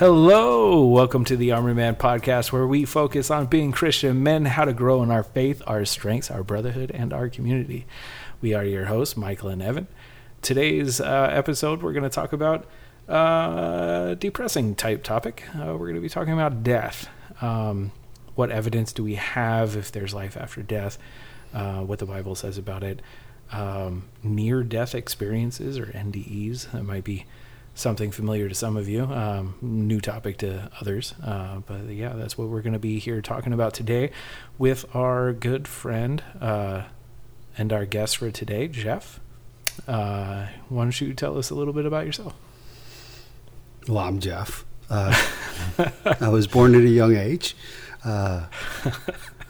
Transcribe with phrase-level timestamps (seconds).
[0.00, 4.64] Hello, welcome to the Armor Man podcast, where we focus on being Christian men, how
[4.64, 7.84] to grow in our faith, our strengths, our brotherhood, and our community.
[8.40, 9.88] We are your hosts, Michael and Evan.
[10.40, 12.66] Today's uh, episode, we're going to talk about
[13.10, 15.44] uh, depressing type topic.
[15.54, 17.06] Uh, we're going to be talking about death.
[17.42, 17.92] Um,
[18.36, 20.96] what evidence do we have if there's life after death?
[21.52, 23.02] Uh, what the Bible says about it.
[23.52, 26.70] Um, near death experiences or NDEs.
[26.70, 27.26] That might be
[27.80, 31.14] something familiar to some of you, um, new topic to others.
[31.24, 34.10] Uh, but yeah, that's what we're going to be here talking about today
[34.58, 36.82] with our good friend uh,
[37.56, 39.20] and our guest for today, Jeff.
[39.88, 42.34] Uh, why don't you tell us a little bit about yourself?
[43.88, 44.64] Well, I'm Jeff.
[44.90, 45.14] Uh,
[46.20, 47.56] I was born at a young age.
[48.04, 48.46] Uh,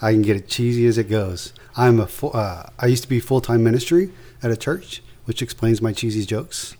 [0.02, 1.52] I can get it cheesy as it goes.
[1.76, 4.10] I'm a uh, I used to be full time ministry
[4.42, 6.76] at a church, which explains my cheesy jokes.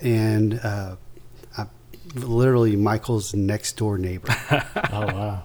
[0.00, 0.96] And uh,
[1.56, 1.70] I'm
[2.14, 4.34] literally Michael's next door neighbor.
[4.92, 5.42] Oh wow.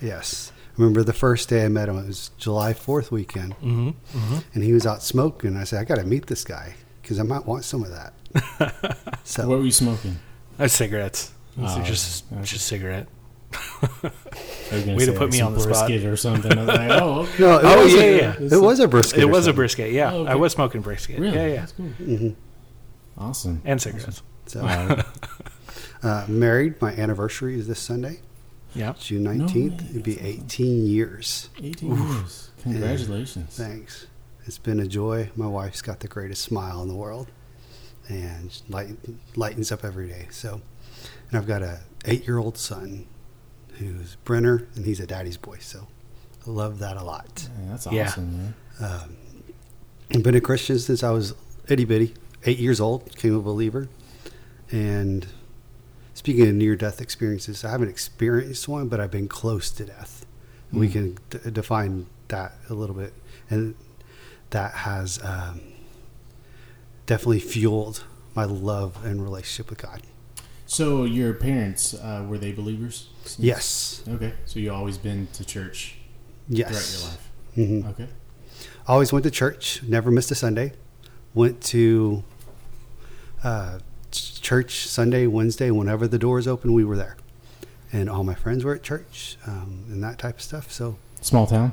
[0.00, 0.52] yes.
[0.76, 1.98] Remember the first day I met him?
[1.98, 3.52] It was July 4th weekend.
[3.56, 3.88] Mm-hmm.
[3.88, 4.38] Mm-hmm.
[4.54, 5.56] And he was out smoking.
[5.56, 8.12] I said, I got to meet this guy because I might want some of that.
[9.24, 10.18] so What were you smoking?
[10.56, 11.32] That's cigarettes.
[11.56, 12.42] These Oh, just okay.
[12.42, 13.06] just cigarette.
[13.52, 14.10] I
[14.72, 15.90] was gonna Way to say, put me on the spot.
[15.90, 16.52] or something.
[16.52, 17.32] I was like, oh, okay.
[17.38, 18.34] No, it Oh, was yeah, a, yeah.
[18.56, 19.20] It was a brisket.
[19.20, 20.12] It or was a brisket, yeah.
[20.12, 20.32] Oh, okay.
[20.32, 21.20] I was smoking brisket.
[21.20, 21.36] Really?
[21.36, 21.60] Yeah, yeah.
[21.60, 21.86] That's cool.
[22.00, 22.34] Mhm.
[23.16, 23.62] Awesome.
[23.64, 24.22] And cigarettes.
[24.46, 24.60] So,
[26.02, 26.80] uh, married.
[26.80, 28.20] My anniversary is this Sunday,
[28.74, 28.94] Yeah.
[28.98, 29.80] June 19th.
[29.82, 31.48] way, It'd be 18 years.
[31.62, 32.50] 18 years.
[32.62, 33.56] Congratulations.
[33.56, 34.06] Thanks.
[34.46, 35.30] It's been a joy.
[35.36, 37.28] My wife's got the greatest smile in the world,
[38.08, 38.96] and light,
[39.36, 40.26] lightens up every day.
[40.30, 40.60] So,
[41.30, 43.06] and I've got a eight-year-old son,
[43.78, 45.56] who's Brenner, and he's a daddy's boy.
[45.60, 45.86] So,
[46.46, 47.48] I love that a lot.
[47.64, 48.06] Yeah, that's Yeah.
[48.08, 48.54] awesome, man.
[48.80, 49.16] Um,
[50.14, 51.34] I've been a Christian since I was
[51.68, 52.12] itty bitty,
[52.44, 53.04] eight years old.
[53.06, 53.88] Became a believer,
[54.70, 55.26] and
[56.14, 60.24] speaking of near-death experiences, I haven't experienced one, but I've been close to death.
[60.72, 60.92] We Mm.
[60.92, 63.12] can d- define that a little bit,
[63.50, 63.74] and
[64.50, 65.60] that has um,
[67.06, 68.04] definitely fueled
[68.34, 70.02] my love and relationship with God.
[70.66, 73.08] So your parents uh, were they believers?
[73.24, 74.32] since- Yes, Okay.
[74.46, 75.96] So you always been to church
[76.48, 76.68] yes.
[77.54, 77.94] throughout your life.
[77.94, 78.08] hmm Okay.
[78.88, 79.82] Always went to church.
[79.86, 80.72] Never missed a Sunday.
[81.34, 82.24] Went to
[83.44, 83.78] uh,
[84.10, 87.16] church Sunday, Wednesday, whenever the doors open, we were there.
[87.92, 90.72] And all my friends were at church um, and that type of stuff.
[90.72, 91.72] So Small town.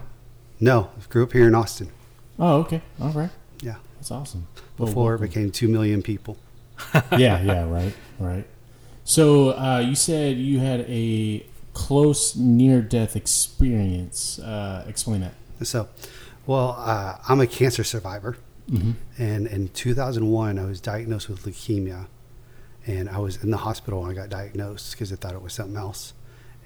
[0.59, 1.89] no, I grew up here in Austin.
[2.37, 2.81] Oh, okay.
[3.01, 3.29] All right.
[3.61, 4.47] Yeah, That's awesome.
[4.77, 6.37] Before it became two million people.
[7.17, 8.45] yeah, yeah, right, right.
[9.03, 14.39] So uh, you said you had a close near-death experience.
[14.39, 15.33] Uh, explain that.
[15.67, 15.89] So,
[16.47, 18.37] well, uh, I'm a cancer survivor.
[18.69, 18.91] Mm-hmm.
[19.17, 22.07] And in 2001, I was diagnosed with leukemia.
[22.85, 25.53] And I was in the hospital when I got diagnosed because I thought it was
[25.53, 26.13] something else.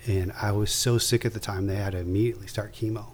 [0.07, 3.07] And I was so sick at the time, they had to immediately start chemo.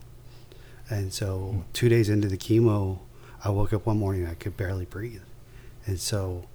[0.90, 3.00] And so, two days into the chemo,
[3.44, 5.22] I woke up one morning I could barely breathe.
[5.86, 6.48] And so,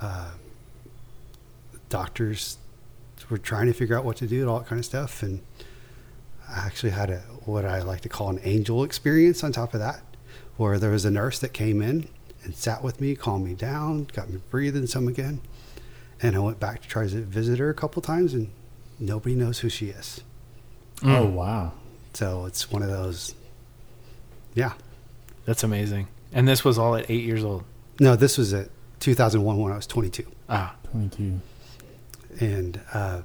[0.00, 0.30] uh,
[1.88, 2.56] doctors
[3.28, 5.22] were trying to figure out what to do and all that kind of stuff.
[5.22, 5.40] And
[6.48, 9.80] I actually had a what I like to call an angel experience on top of
[9.80, 10.02] that,
[10.56, 12.08] where there was a nurse that came in
[12.44, 15.40] and sat with me, calmed me down, got me breathing some again,
[16.22, 18.48] and I went back to try to visit her a couple times, and
[18.98, 20.22] nobody knows who she is.
[20.98, 21.16] Mm.
[21.18, 21.72] Oh wow.
[22.14, 23.34] So it's one of those.
[24.54, 24.72] Yeah.
[25.44, 26.08] That's amazing.
[26.32, 27.64] And this was all at eight years old.
[28.00, 28.68] No, this was at
[29.00, 31.40] 2001 when I was 22, Ah, Twenty-two.
[32.40, 33.22] and uh,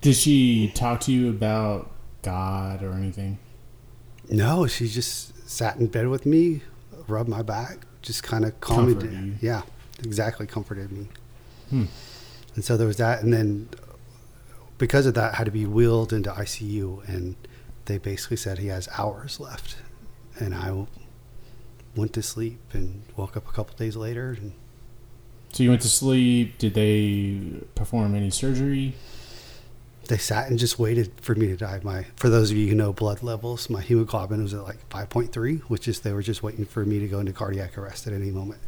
[0.00, 1.90] Did she talk to you about
[2.22, 3.38] God or anything?
[4.30, 6.62] No, she just sat in bed with me,
[7.06, 9.42] rubbed my back, just kind of calmed me Comfort.
[9.42, 9.62] Yeah,
[10.02, 11.08] exactly, comforted me.
[11.70, 11.84] Hmm.
[12.54, 13.68] And so there was that, and then
[14.78, 17.36] because of that, I had to be wheeled into ICU, and
[17.86, 19.76] they basically said he has hours left,
[20.38, 20.86] and I
[21.96, 24.52] went to sleep and woke up a couple days later, and
[25.52, 26.58] So you went to sleep.
[26.58, 28.94] Did they perform any surgery?
[30.08, 31.80] They sat and just waited for me to die.
[31.82, 35.60] My for those of you who know blood levels, my hemoglobin was at like 5.3,
[35.62, 38.30] which is they were just waiting for me to go into cardiac arrest at any
[38.30, 38.60] moment.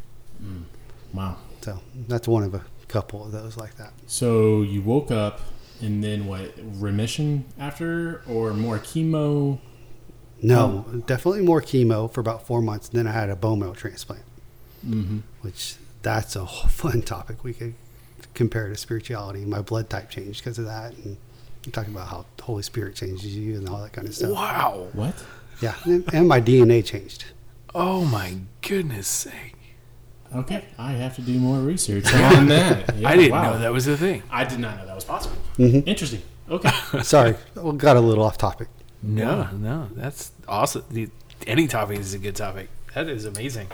[1.13, 1.37] Wow.
[1.63, 3.93] So that's one of a couple of those like that.
[4.07, 5.41] So you woke up
[5.81, 6.53] and then what?
[6.59, 9.59] Remission after or more chemo?
[10.43, 12.89] No, definitely more chemo for about four months.
[12.89, 14.23] Then I had a bone marrow transplant.
[14.87, 15.19] Mm-hmm.
[15.43, 17.75] which that's a fun topic we could
[18.33, 19.45] compare to spirituality.
[19.45, 21.19] My blood type changed because of that, and
[21.67, 24.31] we talking about how the Holy Spirit changes you and all that kind of stuff.
[24.31, 24.89] wow.
[24.93, 25.15] What?
[25.61, 27.25] Yeah, and, and my DNA changed.
[27.75, 29.57] Oh my goodness sake.
[30.35, 32.95] Okay, I have to do more research on that.
[33.01, 33.53] Yeah, I didn't wow.
[33.53, 34.23] know that was a thing.
[34.31, 35.37] I did not know that was possible.
[35.59, 35.87] Mhm.
[35.87, 36.23] Interesting.
[36.49, 36.71] Okay.
[37.03, 38.69] Sorry, we got a little off topic.
[39.03, 40.85] No, no, that's awesome.
[40.91, 41.09] The-
[41.47, 42.69] Any topic is a good topic.
[42.95, 43.69] That is amazing.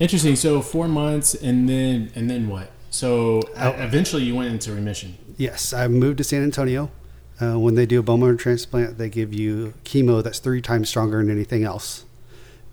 [0.00, 0.36] Interesting.
[0.36, 2.70] So four months, and then and then what?
[2.90, 5.16] So uh, eventually, you went into remission.
[5.36, 6.90] Yes, I moved to San Antonio.
[7.40, 10.88] Uh, when they do a bone marrow transplant, they give you chemo that's three times
[10.88, 12.04] stronger than anything else.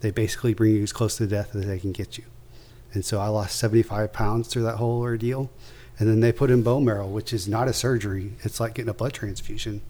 [0.01, 2.23] They basically bring you as close to death as they can get you.
[2.93, 5.51] And so I lost 75 pounds through that whole ordeal.
[5.99, 8.33] And then they put in bone marrow, which is not a surgery.
[8.43, 9.81] It's like getting a blood transfusion.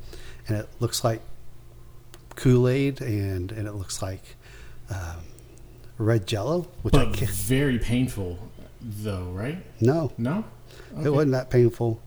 [0.48, 1.22] And it looks like
[2.36, 4.36] Kool Aid and, and it looks like
[4.90, 5.24] um,
[5.98, 7.32] red jello, which I But can't.
[7.32, 8.38] very painful,
[8.82, 9.58] though, right?
[9.82, 10.44] No, No.
[11.04, 12.00] It wasn't that painful,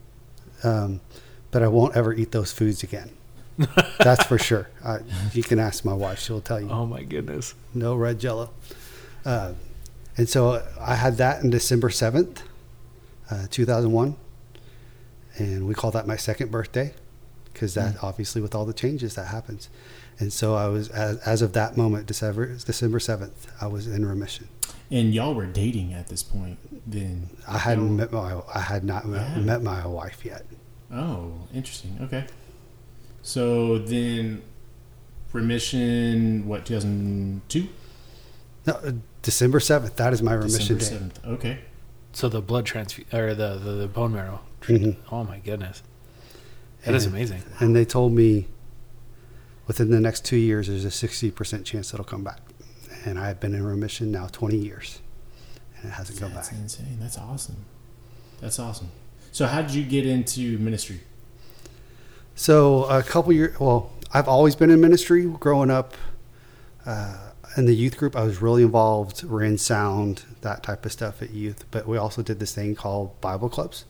[0.62, 1.00] um,
[1.50, 3.11] but I won't ever eat those foods again.
[3.99, 4.69] That's for sure.
[4.85, 4.99] I,
[5.33, 6.71] you can ask my wife; she'll tell you.
[6.71, 7.55] Oh my goodness.
[7.75, 8.50] No red Jello.
[9.25, 9.55] Uh,
[10.17, 12.43] and so I had that in December seventh,
[13.31, 14.17] uh, two thousand one,
[15.37, 16.95] and we call that my second birthday
[17.53, 19.69] because that obviously with all the changes that happens.
[20.21, 24.06] And so I was as, as of that moment, December December seventh, I was in
[24.06, 24.49] remission.
[24.91, 26.59] And y'all were dating at this point.
[26.89, 27.29] Then.
[27.47, 29.37] I hadn't met my I had not Yeah.
[29.39, 30.47] met my wife yet.
[30.93, 31.99] Oh, interesting.
[32.02, 32.25] Okay.
[33.23, 34.43] So then,
[35.32, 36.46] remission.
[36.46, 36.64] What?
[36.67, 37.69] Two thousand two.
[38.67, 38.93] No, uh,
[39.23, 39.96] December seventh.
[39.96, 40.85] That is my remission December day.
[40.85, 41.26] seventh.
[41.26, 41.58] Okay.
[42.12, 44.40] So the blood transfusion or the, the, the bone marrow.
[44.62, 44.96] Mhm.
[45.12, 45.82] Oh my goodness.
[46.85, 47.43] That is And- amazing.
[47.61, 48.49] And they told me
[49.67, 52.41] within the next two years, there's a sixty percent chance it'll come back.
[53.05, 55.00] And I've been in remission now twenty years,
[55.76, 56.44] and it hasn't come back.
[56.46, 56.99] That's insane.
[57.00, 57.64] That's awesome.
[58.41, 58.88] That's awesome.
[59.38, 60.99] So, how did you get into ministry?
[62.35, 63.61] So a couple years.
[63.61, 65.26] Well, I've always been in ministry.
[65.26, 65.94] Growing up
[66.85, 71.23] uh, in the youth group, I was really involved, ran sound, that type of stuff
[71.23, 71.67] at youth.
[71.70, 73.85] But we also did this thing called Bible clubs,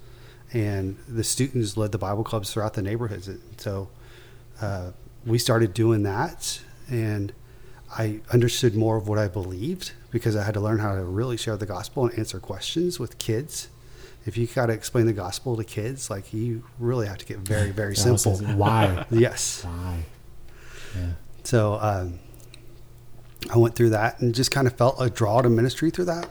[0.52, 3.30] and the students led the Bible clubs throughout the neighborhoods.
[3.56, 3.88] So
[4.60, 4.90] uh,
[5.24, 6.60] we started doing that,
[6.90, 7.32] and
[7.96, 11.38] I understood more of what I believed because I had to learn how to really
[11.38, 13.68] share the gospel and answer questions with kids.
[14.28, 17.38] If you got to explain the gospel to kids, like you really have to get
[17.38, 18.36] very, very simple.
[18.36, 19.06] Why?
[19.10, 19.64] Yes.
[19.64, 20.04] Why?
[20.94, 21.06] Yeah.
[21.44, 22.18] So um,
[23.52, 26.28] I went through that and just kind of felt a draw to ministry through that.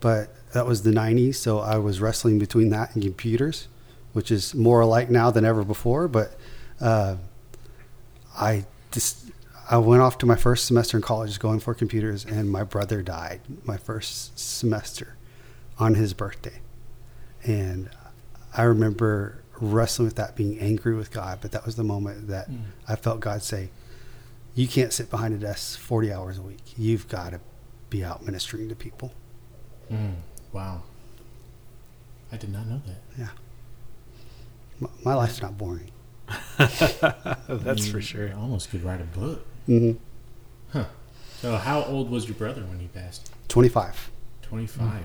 [0.00, 3.68] But that was the 90s, so I was wrestling between that and computers,
[4.12, 6.06] which is more alike now than ever before.
[6.08, 6.38] But
[6.80, 7.16] uh,
[8.36, 9.30] I just
[9.68, 13.02] I went off to my first semester in college going for computers, and my brother
[13.02, 15.16] died my first semester
[15.78, 16.60] on his birthday,
[17.46, 17.88] and
[18.56, 21.38] I remember wrestling with that, being angry with God.
[21.40, 22.60] But that was the moment that Mm.
[22.88, 23.70] I felt God say,
[24.54, 26.74] "You can't sit behind a desk forty hours a week.
[26.76, 27.40] You've got to
[27.90, 29.12] be out ministering to people."
[29.90, 30.14] Mm.
[30.52, 30.82] Wow.
[32.32, 33.02] I did not know that.
[33.18, 33.28] Yeah,
[34.80, 35.90] my, my life's not boring.
[36.58, 38.34] That's for You sure.
[38.34, 39.46] almost could write a book.
[39.66, 39.92] hmm
[41.40, 43.30] So, how old was your brother when he passed?
[43.48, 44.10] Twenty-five.
[44.42, 45.02] 25.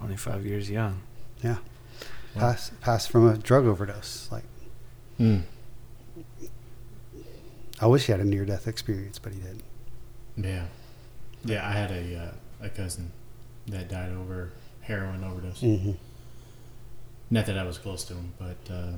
[0.00, 1.00] 25 years young.
[1.42, 1.56] Yeah,
[2.34, 2.40] Wow.
[2.40, 4.28] pass passed from a drug overdose.
[4.30, 4.44] Like
[5.18, 5.42] Mm.
[7.80, 9.62] I wish he had a near-death experience, but he didn't.
[10.36, 10.66] Yeah.
[11.44, 12.16] Yeah, I had a,
[12.62, 13.12] uh, a cousin
[13.66, 15.60] that died over heroin overdose.
[15.60, 15.92] hmm
[17.30, 18.92] Not that I was close to him, but uh,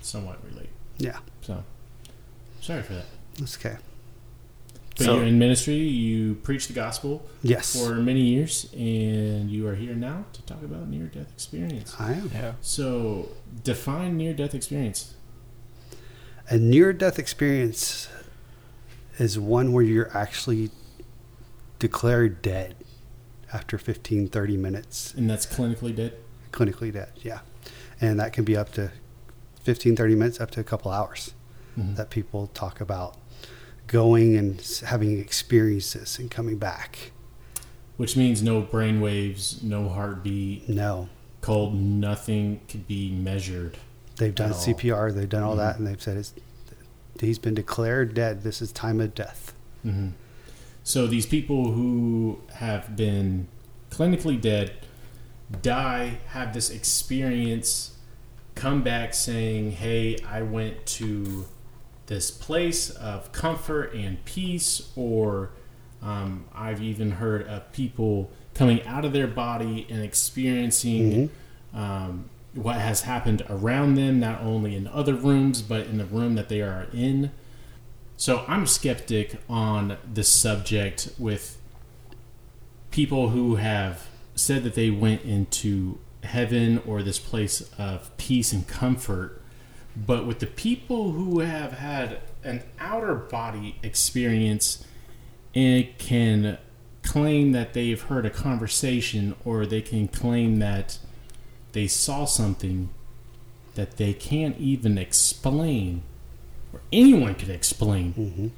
[0.00, 0.70] somewhat relate.
[0.98, 1.62] Yeah, So,
[2.60, 3.06] sorry for that.
[3.38, 3.76] that's okay.
[4.96, 9.66] But So- you're in ministry, you preach the gospel Yes, for many years, and you
[9.66, 11.94] are here now to talk about near death experience.
[11.98, 12.30] I am.
[12.32, 12.52] Yeah.
[12.60, 13.30] So,
[13.64, 15.14] define near death experience.
[16.48, 18.08] A near-death experience
[19.18, 20.70] is one where you're actually
[21.78, 22.74] declared dead
[23.52, 26.14] after 15, 30 minutes, And that's clinically dead?
[26.52, 27.10] clinically dead.
[27.22, 27.40] Yeah,
[28.00, 28.90] and that can be up to
[29.62, 31.32] 15, 30 minutes, up to a couple hours.
[31.78, 31.96] Mhm.
[31.96, 33.16] that people talk about
[33.92, 37.12] going and having experiences and coming back.
[37.98, 41.08] Which means no brain waves, no heartbeat, No,
[41.42, 43.76] cold, nothing could be measured.
[44.16, 44.52] they've done.
[44.52, 45.78] CPR, they've done all that, Mhm.
[45.78, 46.32] and they've said it's,
[47.20, 48.42] he's been declared dead.
[48.42, 49.52] This is time of death.
[49.82, 50.08] hmm
[50.84, 53.46] So these people who have been
[53.90, 54.72] clinically dead
[55.60, 57.92] die, have this experience,
[58.54, 61.46] come back saying, "Hey, I went to
[62.06, 65.50] this place of comfort and peace," or
[66.02, 71.30] um, I've even heard of people coming out of their body and experiencing
[71.72, 76.34] um, what has happened around them, not only in other rooms, but in the room
[76.34, 77.30] that they are in.
[78.16, 81.58] So I'm skeptic on this subject with
[82.90, 88.66] people who have said that they went into heaven or this place of peace and
[88.68, 89.41] comfort,
[89.96, 94.84] but with the people who have had an outer body experience
[95.54, 96.58] and can
[97.02, 100.98] claim that they've heard a conversation or they can claim that
[101.72, 102.88] they saw something
[103.74, 106.02] that they can't even explain
[106.72, 108.48] or anyone could explain hmm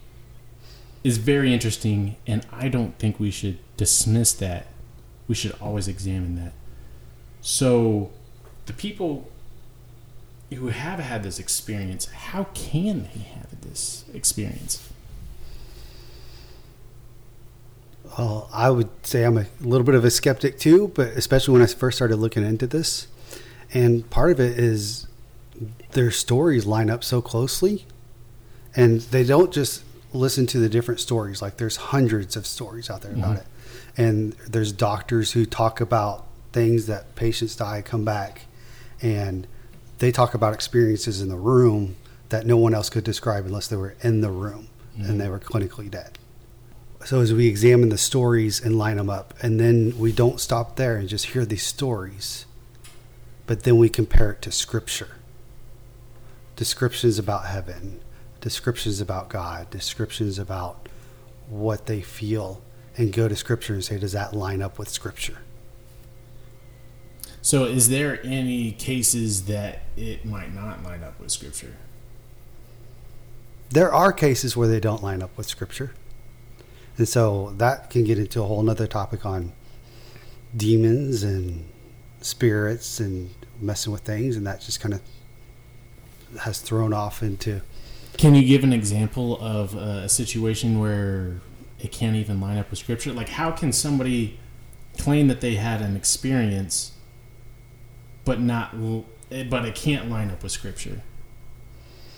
[1.02, 4.68] is very interesting and I don't think we should dismiss that.
[5.28, 6.54] We should always examine that.
[7.42, 8.10] So
[8.64, 9.30] the people
[10.52, 14.88] who have had this experience, how can they have this experience?
[18.18, 21.62] Well, I would say I'm a little bit of a skeptic too, but especially when
[21.62, 23.08] I first started looking into this.
[23.72, 25.06] And part of it is
[25.92, 27.86] their stories line up so closely,
[28.76, 29.82] and they don't just
[30.12, 31.42] listen to the different stories.
[31.42, 33.40] Like there's hundreds of stories out there about Mhm.
[33.40, 33.46] it,
[33.96, 38.42] and there's doctors who talk about things that patients die, come back,
[39.02, 39.48] and
[39.98, 41.96] they talk about experiences in the room
[42.30, 45.08] that no one else could describe unless they were in the room Mhm.
[45.08, 46.18] and they were clinically dead.
[47.04, 50.76] So as we examine the stories and line them up, and then we don't stop
[50.76, 52.46] there and just hear these stories,
[53.46, 55.10] but then we compare it to scripture.
[56.56, 58.00] Descriptions about heaven,
[58.40, 60.88] descriptions about God, descriptions about
[61.48, 62.62] what they feel,
[62.96, 65.38] and go to scripture and say, does that line up with scripture?
[67.44, 71.74] So, is there any cases that it might not line up with Scripture?
[73.68, 75.92] There are cases where they don't line up with scripture.
[76.96, 79.52] And so that can get into a whole nother topic on
[80.56, 81.68] demons and
[82.22, 84.36] spirits and messing with things.
[84.36, 85.02] And that just kind of
[86.40, 87.60] has thrown off into
[88.16, 91.42] Can you give an example of a situation where
[91.78, 93.12] it can't even line up with Scripture?
[93.12, 94.38] Like, how can somebody
[94.96, 96.92] claim that they had an experience,
[98.24, 98.74] but not,
[99.50, 101.02] but it can't line up with Scripture?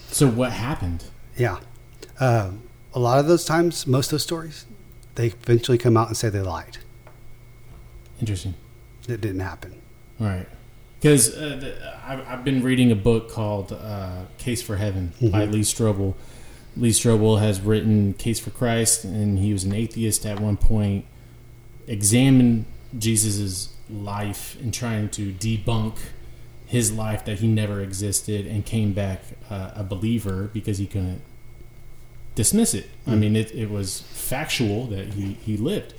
[0.09, 1.05] So, what happened?
[1.37, 1.59] Yeah.
[2.21, 2.63] Um,
[2.95, 4.65] a lot of those times, most of those stories,
[5.17, 6.79] they eventually come out and say they lied.
[8.21, 8.55] Interesting.
[9.09, 9.81] It didn't happen.
[10.19, 10.47] Right.
[10.99, 15.53] Because uh, I've, I've been reading a book called uh, Case for Heaven by Mhm.
[15.53, 16.15] Lee Strobel.
[16.77, 21.05] Lee Strobel has written Case for Christ, and he was an atheist at one point,
[21.87, 22.65] examined
[22.99, 25.97] Jesus' life and trying to debunk
[26.67, 31.23] his life that he never existed and came back uh, a believer because he couldn't
[32.35, 32.89] dismiss it.
[33.07, 33.19] I Mm.
[33.21, 35.95] mean, it, it was factual that he, he lived.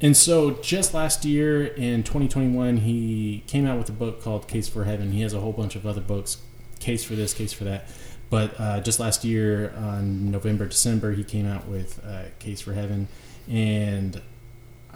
[0.00, 4.68] And so, just last year in 2021, he came out with a book called Case
[4.68, 5.12] for Heaven.
[5.12, 6.38] He has a whole bunch of other books,
[6.80, 7.86] Case for this, Case for that.
[8.28, 12.72] But uh, just last year, on November, December, he came out with uh, Case for
[12.72, 13.06] Heaven.
[13.48, 14.20] And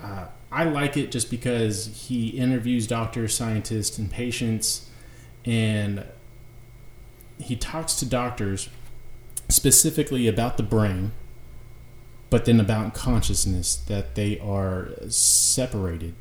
[0.02, 4.88] uh, I like it just because he interviews doctors, scientists, and patients.
[5.44, 6.04] And
[7.38, 8.68] he talks to doctors
[9.48, 11.12] specifically about the brain
[12.30, 16.14] but then about consciousness that they are separated.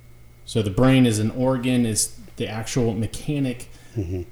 [0.46, 4.24] So the brain is an organ, is the actual mechanic hmm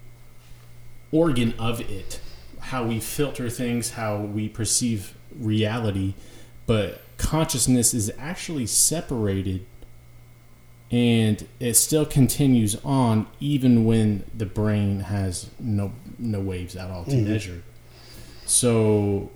[1.11, 2.19] organ of it,
[2.59, 6.15] how we filter things, how we perceive reality,
[6.65, 9.63] but consciousness is actually separated
[10.93, 17.03] and it still continues on even when the brain has no no waves at all
[17.03, 17.25] to Mhm.
[17.27, 17.63] measure.
[18.45, 19.31] So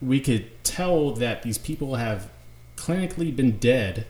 [0.00, 2.30] we could tell that these people have
[2.76, 4.06] clinically been dead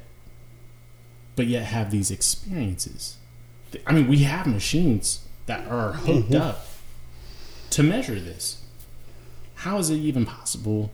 [1.34, 3.16] but yet have these experiences.
[3.86, 6.40] I mean, we have machines that are hooked Mhm.
[6.40, 6.66] up
[7.70, 8.58] to measure this.
[9.56, 10.90] How is it even possible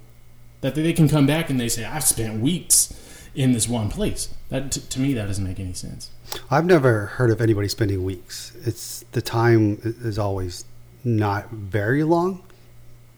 [0.62, 2.92] that they can come back and they say, "I've spent weeks
[3.34, 4.28] in this one place"?
[4.54, 6.11] That t- to me, that doesn't make any sense.
[6.49, 8.52] I've never heard of anybody spending weeks.
[8.64, 10.64] It's the time is always
[11.02, 12.40] not very long,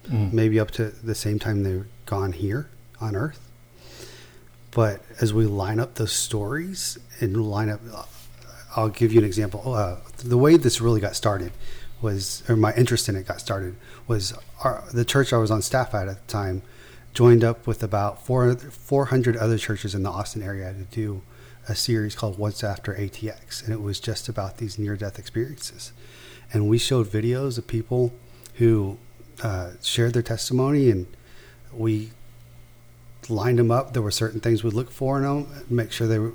[0.08, 0.32] Mm.
[0.32, 2.70] maybe up to the same time they're gone here
[3.02, 3.50] on Earth.
[4.70, 7.80] But as we line up those stories and line up,
[8.74, 9.74] I'll give you an example.
[9.74, 11.52] Uh, the way this really got started
[12.00, 13.76] was, or my interest in it got started,
[14.06, 14.32] was
[14.64, 16.62] our, the church I was on staff at at the time
[17.16, 21.22] joined up with about four, 400 other churches in the Austin area to do
[21.66, 23.64] a series called What's After ATX.
[23.64, 25.94] And it was just about these near death experiences.
[26.52, 28.12] And we showed videos of people
[28.56, 28.98] who
[29.42, 31.06] uh, shared their testimony and
[31.72, 32.10] we
[33.30, 33.94] lined them up.
[33.94, 36.34] There were certain things we'd look for in them, make sure they were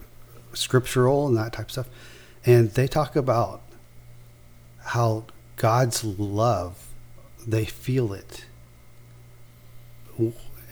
[0.53, 1.89] scriptural and that type of stuff.
[2.43, 3.61] And they talk about
[4.83, 5.25] how
[5.57, 6.87] God's love,
[7.45, 8.45] they feel it.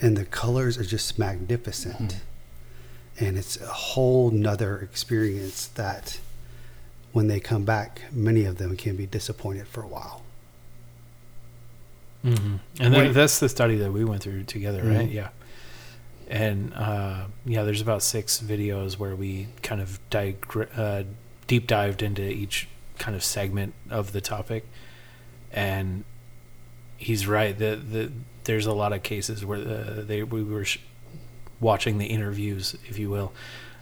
[0.02, 1.98] And the colors are just magnificent.
[2.16, 2.20] Mhm.
[3.22, 6.20] and it's a whole nother experience that
[7.12, 10.24] when they come back, many of them can be disappointed for a while.
[12.24, 12.56] Mm-hmm.
[12.80, 13.08] And Wait.
[13.08, 15.10] that, that's the study that we went through together, right?
[15.10, 15.14] Mhm.
[15.14, 15.30] Yeah.
[16.30, 21.04] And uh, yeah, there's about six videos where we kind of digre- uh,
[21.48, 22.68] deep dived into each
[23.00, 24.66] kind of segment of the topic,
[25.52, 26.04] and
[26.98, 27.58] he's right.
[27.58, 28.12] The the
[28.50, 30.80] there's a lot of cases where the, they we were sh-
[31.60, 33.32] watching the interviews, if you will,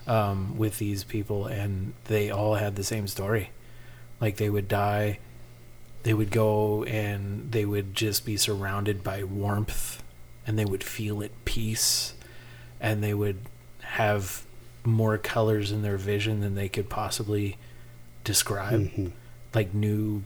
[0.08, 3.52] um, with these people, and they all had the same story.
[4.20, 5.20] Like they would die
[6.04, 10.02] they would go and they would just be surrounded by warmth
[10.46, 12.14] and they would feel at peace
[12.80, 13.38] and they would
[13.82, 14.46] have
[14.86, 17.58] more colors in their vision than they could possibly
[18.24, 19.12] describe Mhm.
[19.54, 20.24] like new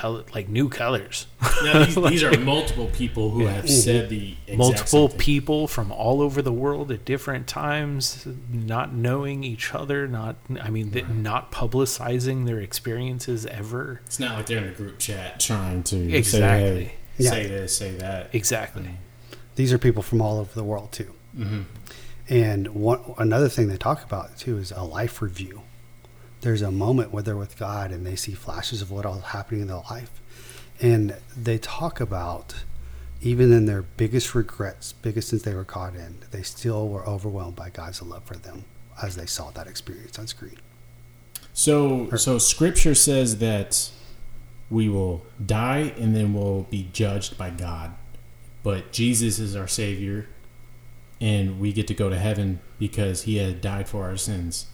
[0.00, 1.26] color like new colors
[1.64, 5.18] Now, these, these are multiple people who have said the exact multiple same thing.
[5.18, 10.70] people from all over the world at different times not knowing each other not i
[10.70, 15.40] mean th- not publicizing their experiences ever It's not like they're in a group chat
[15.40, 16.84] trying to Exactly.
[16.84, 17.30] say, hey, Yeah.
[17.30, 18.30] say this, say that.
[18.32, 18.90] exactly
[19.56, 21.12] These are people from all over the world too.
[21.36, 21.62] hmm
[22.28, 25.62] And one another thing they talk about too is a life review.
[26.40, 29.62] There's a moment where they're with God and they see flashes of what all happening
[29.62, 30.10] in their life,
[30.80, 32.54] and they talk about
[33.20, 37.56] even in their biggest regrets, biggest sins they were caught in, they still were overwhelmed
[37.56, 38.64] by God's love for them
[39.02, 40.56] as they saw that experience on screen.
[41.52, 43.90] So, so Scripture says that
[44.70, 47.92] we will die and then we'll be judged by God,
[48.62, 50.28] but Jesus is our Savior,
[51.20, 54.66] and we get to go to heaven because He had died for our sins.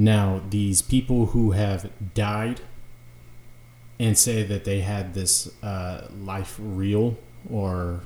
[0.00, 2.60] Now, these people who have died
[3.98, 7.18] and say that they had this uh, life reel
[7.50, 8.02] or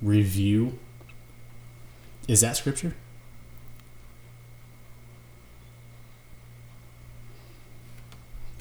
[0.00, 0.78] review,
[2.26, 2.94] is that Scripture?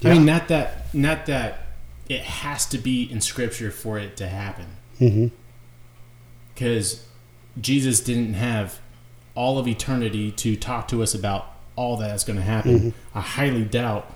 [0.03, 1.67] I mean, not that, not that
[2.07, 4.65] it has to be in Scripture for it to happen,
[4.99, 5.27] Mm-hmm.
[6.53, 7.05] because
[7.59, 8.79] Jesus didn't have
[9.33, 12.93] all of eternity to talk to us about all that's going to happen.
[13.15, 14.13] I highly doubt.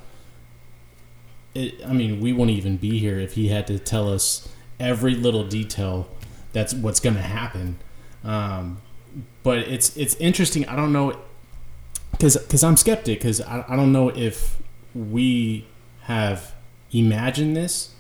[1.56, 4.49] It, I mean, we wouldn't even be here if he had to tell us
[4.82, 6.10] every little detail.
[6.52, 7.78] That's what's going to happen.
[8.26, 8.82] Um,
[9.43, 10.67] but it's it's interesting.
[10.67, 11.17] I don't know
[12.12, 14.58] because because I'm skeptic because I, I don't know if
[14.93, 15.65] we
[16.02, 16.54] have
[16.91, 17.95] imagined this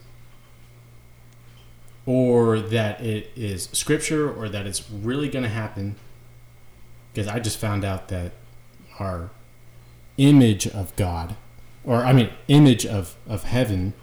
[2.05, 5.95] or that it is scripture or that it's really going to happen
[7.13, 8.33] because I just found out that
[8.99, 9.29] our
[10.17, 11.35] image of God
[11.83, 13.93] or I mean image of of heaven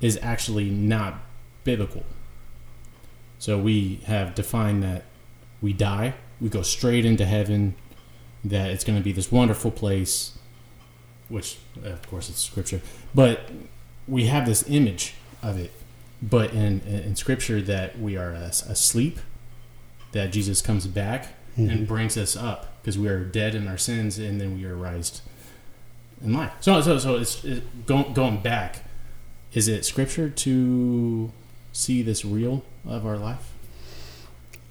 [0.00, 1.20] is actually not
[1.64, 2.04] biblical.
[3.38, 5.04] So we have defined that
[5.60, 7.74] we die, we go straight into heaven,
[8.44, 10.38] that it's going to be this wonderful place,
[11.28, 12.80] which of course it's scripture,
[13.14, 13.50] but
[14.06, 15.72] we have this image of it.
[16.20, 19.18] But in in scripture that we are as- asleep,
[20.12, 21.84] that Jesus comes back and mm-hmm.
[21.84, 25.20] brings us up because we are dead in our sins and then we are raised
[26.24, 26.52] in life.
[26.60, 28.82] So so so it's it, going going back.
[29.52, 31.30] Is it scripture to
[31.70, 33.52] see this reel of our life?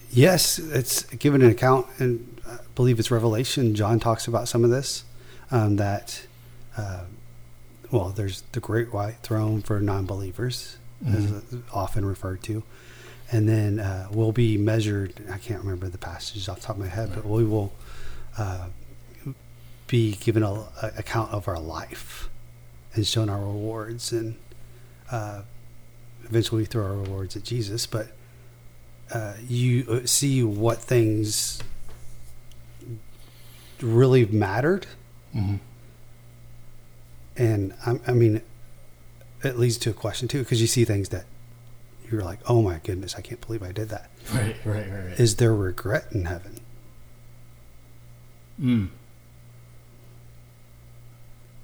[0.09, 3.75] Yes, it's given an account, and I believe it's Revelation.
[3.75, 5.03] John talks about some of this.
[5.51, 6.25] Um, that,
[6.75, 7.03] uh,
[7.91, 10.77] well, there's the great white throne for non-believers,
[11.07, 12.63] as it's often referred to,
[13.31, 15.13] and then uh, we'll be measured.
[15.31, 17.73] I can't remember the passages off the top of my head, but we will
[18.37, 18.67] uh,
[19.87, 22.29] be given a, a account of our life
[22.93, 24.35] and shown our rewards, and
[25.11, 25.41] uh,
[26.25, 28.07] eventually throw our rewards at Jesus, but
[29.13, 31.61] uh, you uh, see what things
[33.81, 34.87] really mattered,
[35.35, 35.55] Mm-hmm.
[37.35, 38.41] and I, I mean,
[39.43, 41.25] it leads to a question too, because you see things that
[42.09, 45.19] you're like, "Oh my goodness, I can't believe I did that." Right, right, right, right.
[45.19, 46.59] Is there regret in heaven?
[48.61, 48.89] Mm.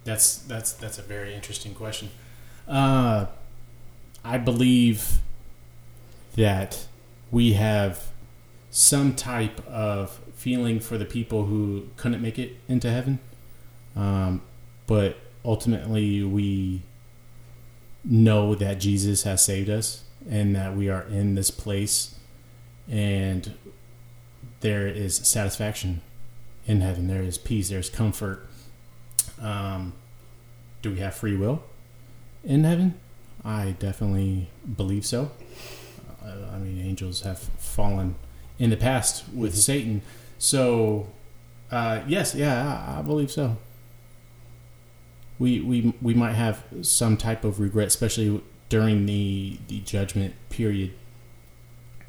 [0.04, 2.10] That's that's that's a very interesting question.
[2.68, 3.28] Uh,
[4.24, 5.20] I believe
[6.36, 6.88] that
[7.32, 8.10] we have
[8.70, 13.20] some type of feeling for the people who couldn't make it into heaven,
[13.96, 14.42] um,
[14.88, 16.82] but ultimately we
[18.04, 22.16] know that Jesus has saved us and that we are in this place,
[22.90, 23.54] and
[24.60, 26.02] there is satisfaction
[26.66, 27.08] in heaven.
[27.08, 27.70] There is peace.
[27.70, 28.48] There's comfort.
[29.42, 29.94] Um,
[30.82, 31.64] do we have free will
[32.44, 32.96] in heaven?
[33.44, 35.32] I definitely believe so.
[36.24, 38.16] Uh, I mean, angels have fallen
[38.60, 40.02] in the past with Satan.
[40.38, 41.08] So,
[41.72, 43.58] Uh, yes, yeah, I, I believe so.
[45.40, 50.92] We we we might have some type of regret, especially during the the judgment period.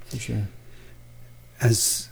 [0.05, 0.49] For sure.
[1.61, 2.11] As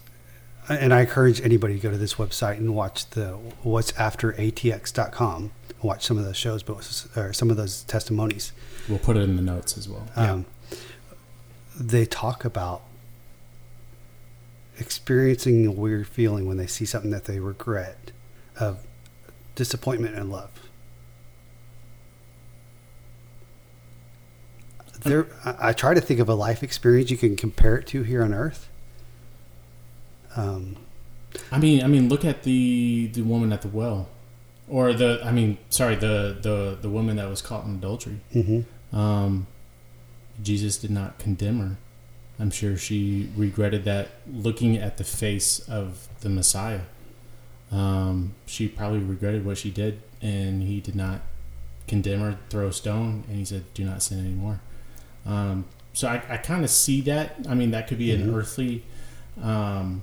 [0.68, 3.30] and I encourage anybody to go to this website and watch the
[3.62, 6.76] what's after atx.com and watch some of those shows, but
[7.16, 8.52] or some of those testimonies.
[8.88, 10.06] We'll put it in the notes as well.
[10.16, 10.46] Um,
[11.78, 12.82] They talk about
[14.78, 18.12] experiencing a weird feeling when they see something that they regret
[18.58, 18.86] of
[19.54, 20.50] disappointment and love.
[25.00, 28.02] There, I, I try to think of a life experience you can compare it to
[28.02, 28.68] here on Earth.
[30.36, 30.76] Um,
[31.50, 34.08] I mean, I mean, look at the the woman at the well,
[34.68, 38.20] or the I mean, sorry, the the the woman that was caught in adultery.
[38.34, 38.64] mhm.
[38.92, 39.46] Um,
[40.42, 41.76] Jesus did not condemn her.
[42.38, 46.80] I'm sure she regretted that looking at the face of the Messiah.
[47.70, 51.20] Um, she probably regretted what she did, and he did not
[51.88, 54.60] condemn her, throw a stone, and he said, "Do not sin anymore."
[55.24, 55.64] Um,
[55.94, 57.36] so I, I kind of see that.
[57.48, 58.34] I mean, that could be an Mhm.
[58.34, 58.82] earthly
[59.42, 60.02] um,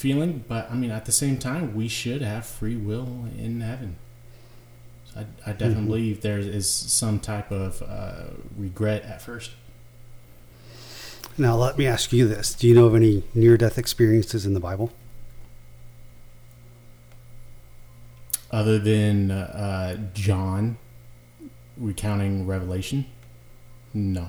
[0.00, 3.96] feeling, but I mean, at the same time, we should have free will in heaven.
[5.12, 5.86] So I, I definitely Mhm.
[5.86, 9.50] believe there is some type of uh, regret at first.
[11.38, 14.60] Now, let me ask you this: Do you know of any near-death experiences in the
[14.60, 14.90] Bible?
[18.50, 20.76] Other than uh, John
[21.76, 23.06] recounting Revelation,
[23.94, 24.28] no.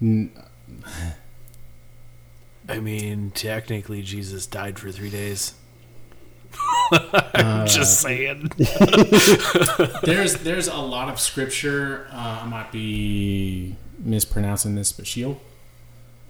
[0.00, 0.30] N-
[2.68, 5.54] I mean, technically, Jesus died for three days.
[6.92, 8.50] I'm uh, Just saying.
[10.02, 12.08] there's there's a lot of scripture.
[12.12, 15.40] Uh, I might be mispronouncing this, but Sheol.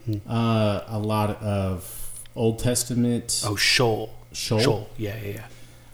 [0.04, 0.16] Hmm.
[0.28, 3.42] Uh, a lot of Old Testament.
[3.44, 4.14] Oh, Shoal.
[4.32, 4.60] Sheol.
[4.60, 4.90] Shoal.
[4.96, 5.46] Yeah, yeah, yeah.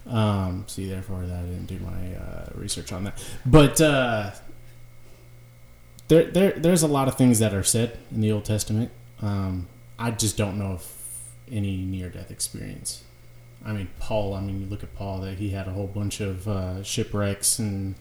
[0.06, 3.22] Um, see, therefore, that I didn't do my uh, research on that.
[3.46, 4.32] But uh,
[6.08, 8.90] there, there, there's a lot of things that are said in the Old Testament.
[9.22, 13.02] Um, I just don't know if any near-death experience.
[13.64, 14.34] I mean, Paul.
[14.34, 17.58] I mean, you look at Paul; that he had a whole bunch of uh, shipwrecks
[17.58, 17.94] and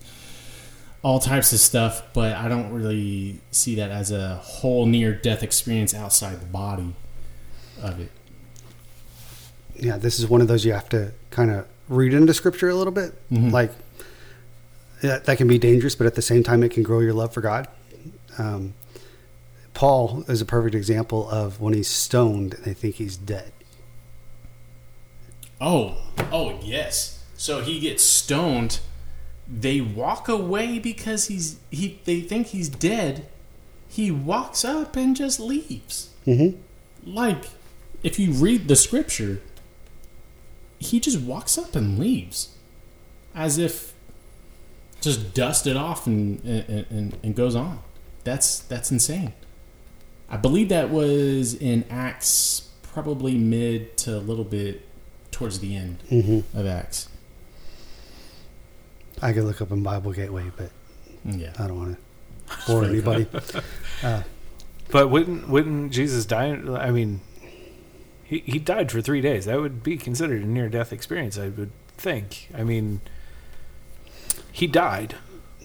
[1.02, 2.04] all types of stuff.
[2.14, 6.94] But I don't really see that as a whole near-death experience outside the body
[7.82, 8.12] of it.
[9.76, 12.76] Yeah, this is one of those you have to kind of read into Scripture a
[12.76, 13.14] little bit.
[13.32, 13.52] Mhm.
[13.52, 13.72] Like
[15.02, 17.34] that, that can be dangerous, but at the same time, it can grow your love
[17.34, 17.68] for God.
[18.38, 18.74] Um,
[19.74, 23.52] Paul is a perfect example of when he's stoned and they think he's dead.
[25.60, 25.98] Oh,
[26.32, 27.24] oh yes.
[27.36, 28.80] So he gets stoned.
[29.48, 32.00] They walk away because he's he.
[32.06, 33.28] They think he's dead.
[33.88, 36.10] He walks up and just leaves.
[36.26, 36.60] Mm-hmm.
[37.06, 37.46] Like,
[38.02, 39.42] if you read the scripture,
[40.80, 42.56] he just walks up and leaves,
[43.36, 43.94] as if
[45.02, 47.80] just dust it off and and, and, and goes on.
[48.24, 49.34] That's that's insane.
[50.34, 54.82] I believe that was in Acts, probably mid to a little bit
[55.32, 56.58] towards the end Mm-hmm.
[56.58, 57.08] of Acts.
[59.22, 60.72] I could look up in Bible Gateway, but
[61.24, 61.54] Yeah.
[61.60, 61.98] I don't want
[62.50, 63.28] to bore anybody.
[64.04, 64.24] Uh,
[64.91, 66.48] But wouldn't wouldn't Jesus die?
[66.50, 67.22] I mean,
[68.24, 69.46] he he died for three days.
[69.46, 71.38] That would be considered a near death experience.
[71.38, 72.50] I would think.
[72.54, 73.00] I mean,
[74.52, 75.15] he died,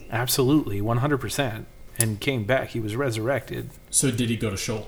[0.09, 1.65] absolutely, one hundred percent,
[1.99, 2.69] and came back.
[2.69, 3.69] He was resurrected.
[3.89, 4.87] So did he go to Sheol?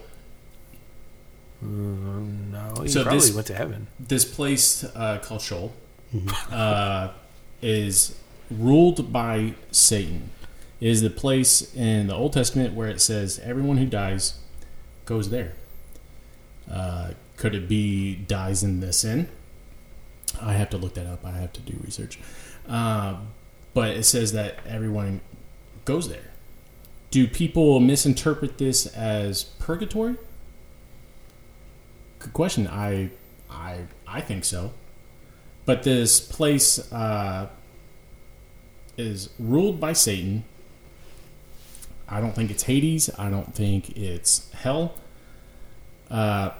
[1.63, 3.87] Mm, no, he So probably this- went to heaven.
[3.99, 5.73] This place uh, called Sheol
[6.13, 6.33] mhm.
[6.51, 7.11] uh,
[7.61, 8.17] is
[8.49, 10.29] ruled by Satan.
[10.79, 14.39] It is the place in the Old Testament where it says everyone who dies
[15.05, 15.53] goes there.
[16.71, 19.27] Uh, could it be dies in the sin?
[20.41, 21.25] I have to look that up.
[21.25, 22.19] I have to do research.
[22.67, 23.17] Uh,
[23.73, 25.21] but it says that everyone
[25.85, 26.30] goes there.
[27.11, 30.15] Do people misinterpret this as purgatory?
[32.19, 32.67] Good question.
[32.67, 33.09] I,
[33.49, 34.71] I, I think so.
[35.65, 37.49] But this place uh,
[38.97, 40.45] is ruled by Satan.
[42.07, 43.09] I don't think it's Hades.
[43.19, 44.95] I don't think it's hell.
[46.09, 46.51] Uh,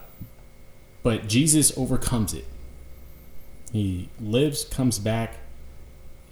[1.02, 2.46] but Jesus overcomes it.
[3.72, 5.36] He lives, comes back,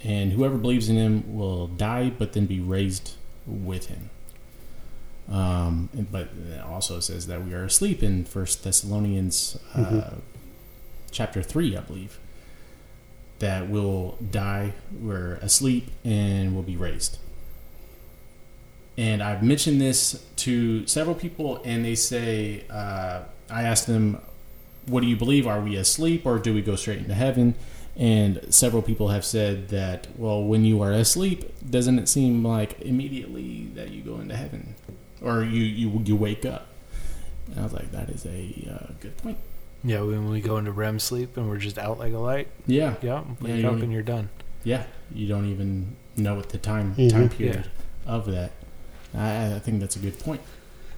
[0.04, 3.16] and whoever believes in him will die, but then be raised
[3.50, 4.10] with him.
[5.30, 10.14] Um, but it also says that we are asleep in First Thessalonians uh, Mhm.
[11.12, 12.20] chapter three, I believe.
[13.40, 17.18] That we'll die, we're asleep, and we'll be raised.
[18.98, 24.18] And I've mentioned this to several people, and they say, uh, I asked them,
[24.88, 25.48] what do you believe?
[25.48, 27.56] Are we asleep or do we go straight into heaven?
[28.00, 32.80] And several people have said that, well, when you are asleep, doesn't it seem like
[32.82, 34.76] immediately that you go into heaven
[35.22, 36.68] or you, you, you wake up?
[37.52, 39.38] And I was like, that is a uh, good point.
[39.84, 42.48] Yeah, when we go into REM sleep and we're just out like a light.
[42.68, 42.96] Yeah.
[43.02, 44.30] Yeah, Yeah, wake you up don't- and you're done.
[44.64, 44.84] Yeah.
[45.14, 47.10] You don't even know what the time, Mhm.
[47.12, 47.70] time period
[48.06, 48.52] of that.
[49.14, 50.40] I, I think that's a good point.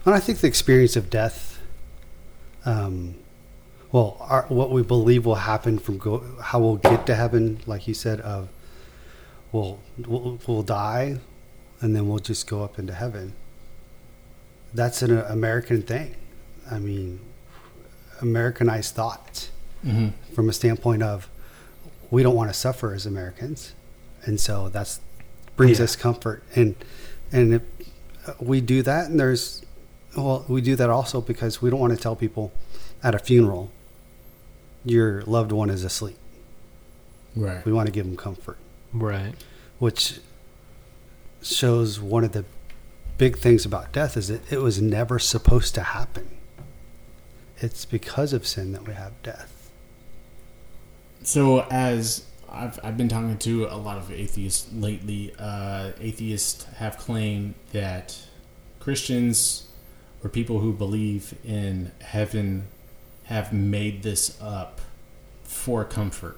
[0.06, 1.62] And I think the experience of death,
[2.66, 3.16] um,
[3.92, 7.88] well, our, what we believe will happen from go, how we'll get to heaven, like
[7.88, 8.48] you said, of
[9.52, 11.18] we'll, we'll we'll die,
[11.82, 13.34] and then we'll just go up into heaven.
[14.74, 16.16] That's an American thing.
[16.70, 17.20] I mean,
[18.22, 19.50] Americanized thought
[19.84, 21.28] hmm from a standpoint of
[22.12, 23.74] we don't want to suffer as Americans,
[24.24, 25.02] and so that's
[25.58, 25.84] brings Yeah.
[25.86, 26.44] us comfort.
[26.56, 26.76] And
[27.32, 27.62] and if
[28.40, 29.66] we do that, and there's
[30.16, 32.52] well, we do that also because we don't want to tell people
[33.04, 33.72] at a funeral
[34.86, 36.18] your loved one is asleep.
[37.36, 37.64] Right.
[37.66, 38.58] We want to give them comfort,
[38.94, 39.34] Right.
[39.80, 40.20] which
[41.42, 42.46] shows one of the
[43.18, 46.28] big things about death is that it was never supposed to happen.
[47.60, 49.70] It's because of sin that we have death.
[51.24, 56.98] So, as I've, I've been talking to a lot of atheists lately, uh, atheists have
[56.98, 58.18] claimed that
[58.80, 59.68] Christians
[60.24, 62.66] or people who believe in heaven
[63.32, 64.82] have made this up
[65.44, 66.38] for comfort.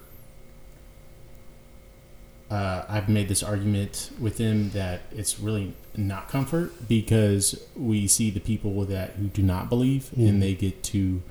[2.52, 8.30] Uh, I've made this argument with them that it's really not comfort because we see
[8.30, 10.30] the people that who do not believe Mhm.
[10.30, 11.24] and they get to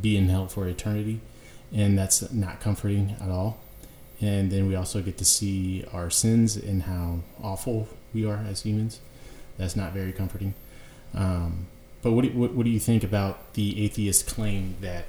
[0.00, 1.20] be in hell for eternity
[1.72, 3.58] and that's not comforting at all.
[4.20, 8.62] And then we also get to see our sins and how awful we are as
[8.62, 8.98] humans.
[9.58, 10.54] That's not very comforting.
[11.14, 11.66] Um,
[12.06, 15.06] but what do, what, what do you think about the atheist claim that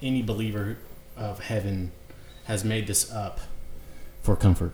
[0.00, 0.78] any believer
[1.18, 1.92] of heaven
[2.46, 3.40] has made this up
[4.22, 4.72] for comfort?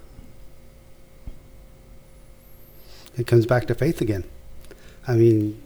[3.16, 4.22] it comes back to faith again.
[5.08, 5.60] I mean,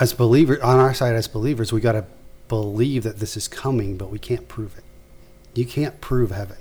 [0.00, 2.04] as believers, on our side as believers, we got to
[2.48, 4.84] believe that this is coming, but we can't prove it.
[5.54, 6.56] You can't prove heaven.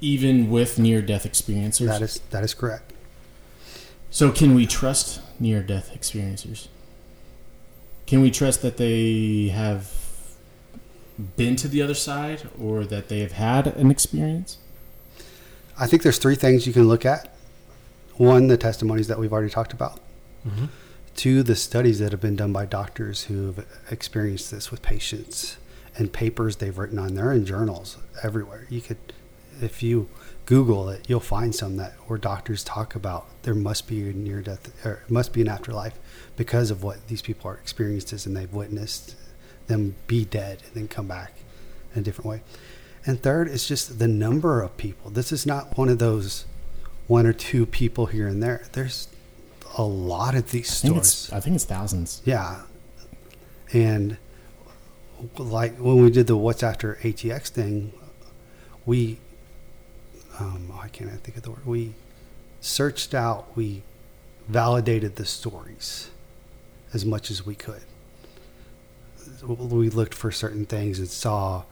[0.00, 1.86] Even with near-death experiencers.
[1.86, 2.92] That is that is correct.
[4.10, 6.66] So, can we trust near death experiencers?
[8.06, 9.92] Can we trust that they have
[11.36, 14.58] been to the other side or that they have had an experience?
[15.78, 17.34] I think there's three things you can look at.
[18.16, 20.00] One, the testimonies that we've already talked about.
[20.46, 20.66] Mm-hmm.
[21.16, 25.56] Two, the studies that have been done by doctors who've experienced this with patients
[25.96, 28.66] and papers they've written on there and journals everywhere.
[28.68, 28.98] You could,
[29.60, 30.08] if you
[30.46, 34.40] Google it, you'll find some that where doctors talk about there must be a near
[34.40, 35.98] death or must be an afterlife
[36.36, 39.16] because of what these people are experienced and they've witnessed
[39.66, 41.32] them be dead and then come back
[41.94, 42.42] in a different way.
[43.04, 45.10] And third is just the number of people.
[45.10, 46.44] This is not one of those
[47.06, 48.64] one or two people here and there.
[48.72, 49.08] There's
[49.76, 51.30] a lot of these I stories.
[51.32, 52.22] I think it's thousands.
[52.24, 52.62] Yeah.
[53.72, 54.16] And
[55.38, 57.92] like when we did the What's After ATX thing,
[58.84, 59.18] we,
[60.38, 61.66] um, I can't think of the word.
[61.66, 61.94] We
[62.60, 63.82] searched out, we
[64.48, 66.10] validated the stories
[66.92, 67.82] as much as we could.
[69.42, 71.64] We looked for certain things and saw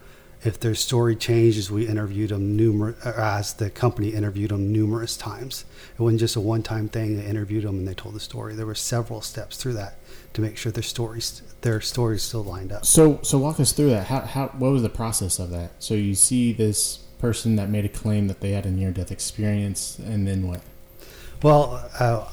[0.44, 1.70] if their story changes.
[1.70, 5.64] We interviewed them numerous, as the company interviewed them numerous times.
[5.94, 7.16] It wasn't just a one-time thing.
[7.16, 8.54] They interviewed them and they told the story.
[8.54, 9.98] There were several steps through that
[10.34, 12.84] to make sure their stories, their stories still lined up.
[12.84, 14.08] So so walk us through that.
[14.08, 15.72] How how what was the process of that?
[15.78, 19.10] So you see this person that made a claim that they had a near death
[19.10, 20.60] experience and then what?
[21.42, 22.28] Well, uh,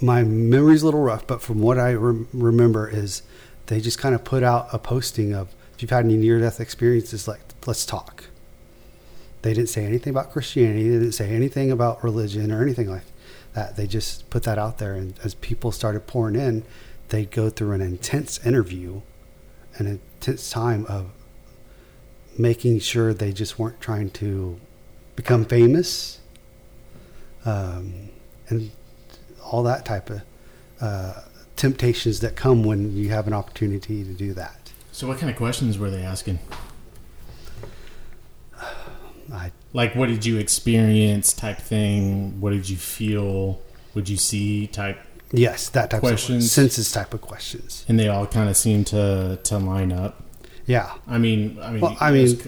[0.00, 3.20] my memory's a little rough, but from what I rem- remember is
[3.66, 7.28] they just kind of put out a posting of if you've had any near-death experiences,
[7.28, 8.24] like let's talk.
[9.42, 10.88] They didn't say anything about Christianity.
[10.88, 13.04] They didn't say anything about religion or anything like
[13.52, 13.76] that.
[13.76, 16.62] They just put that out there, and as people started pouring in,
[17.10, 19.02] they'd go through an intense interview,
[19.76, 21.10] an intense time of
[22.38, 24.58] making sure they just weren't trying to
[25.16, 26.18] become famous
[27.44, 28.08] um,
[28.48, 28.70] and
[29.44, 30.22] all that type of
[30.80, 31.20] uh,
[31.56, 34.72] temptations that come when you have an opportunity to do that.
[34.92, 36.38] So what kind of questions were they asking?
[39.32, 42.40] I, Like what did you experience type thing?
[42.40, 43.60] What did you feel?
[43.94, 44.98] Would you see type
[45.32, 46.44] yes, that type Questions.
[46.46, 47.84] of census type of questions.
[47.88, 50.22] and they all kind of seem to to line up.
[50.66, 52.38] Yeah, I mean, I mean, Well, I mean-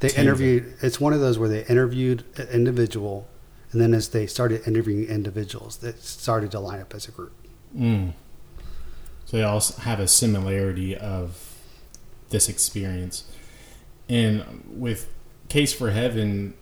[0.00, 0.74] they interviewed.
[0.80, 3.26] It's one of those where they interviewed an individual,
[3.72, 7.32] and then as they started interviewing individuals, that started to line up as a group.
[7.76, 8.12] mm.
[9.24, 11.56] so they all have a similarity of
[12.30, 13.24] this experience.
[14.08, 15.12] And with
[15.48, 16.54] Case for Heaven,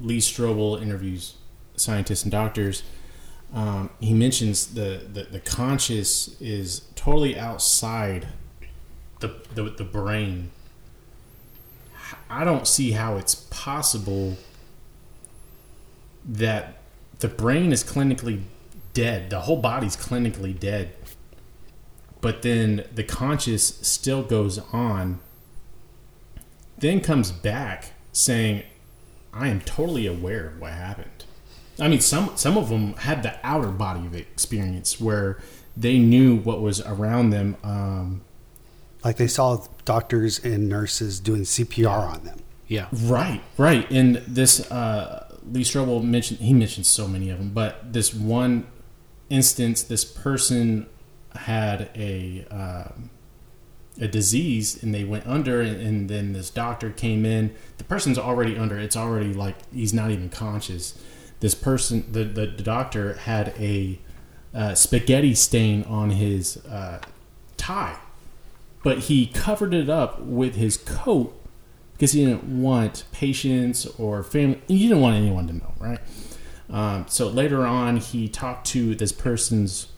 [0.00, 1.34] Lee Strobel interviews
[1.76, 2.82] scientists and doctors.
[3.52, 8.28] Um, he mentions the, the, the conscious is totally outside
[9.20, 10.50] the, the, the brain.
[12.30, 14.36] I don't see how it's possible
[16.24, 16.78] that
[17.20, 18.42] the brain is clinically
[18.94, 20.92] dead, the whole body's clinically dead,
[22.20, 25.20] but then the conscious still goes on,
[26.78, 28.62] then comes back saying,
[29.32, 31.24] I am totally aware of what happened.
[31.80, 35.38] I mean, some some of them had the outer body of experience where
[35.76, 37.56] they knew what was around them.
[37.62, 38.22] Um,
[39.04, 42.40] like they saw doctors and nurses doing CPR on them.
[42.66, 42.88] Yeah.
[42.92, 43.90] Right, right.
[43.90, 48.66] And this uh, Lee Strobel mentioned he mentioned so many of them, but this one
[49.30, 50.86] instance, this person
[51.34, 52.92] had a uh,
[54.00, 57.54] a disease and they went under, and, and then this doctor came in.
[57.78, 58.78] The person's already under.
[58.78, 60.98] It's already like he's not even conscious.
[61.40, 63.98] This person, the the, the doctor had a
[64.54, 67.00] uh, spaghetti stain on his uh,
[67.56, 67.96] tie,
[68.82, 71.34] but he covered it up with his coat
[71.92, 74.62] because he didn't want patients or family.
[74.68, 75.98] He didn't want anyone to know, right?
[76.70, 79.88] Um, so later on, he talked to this person's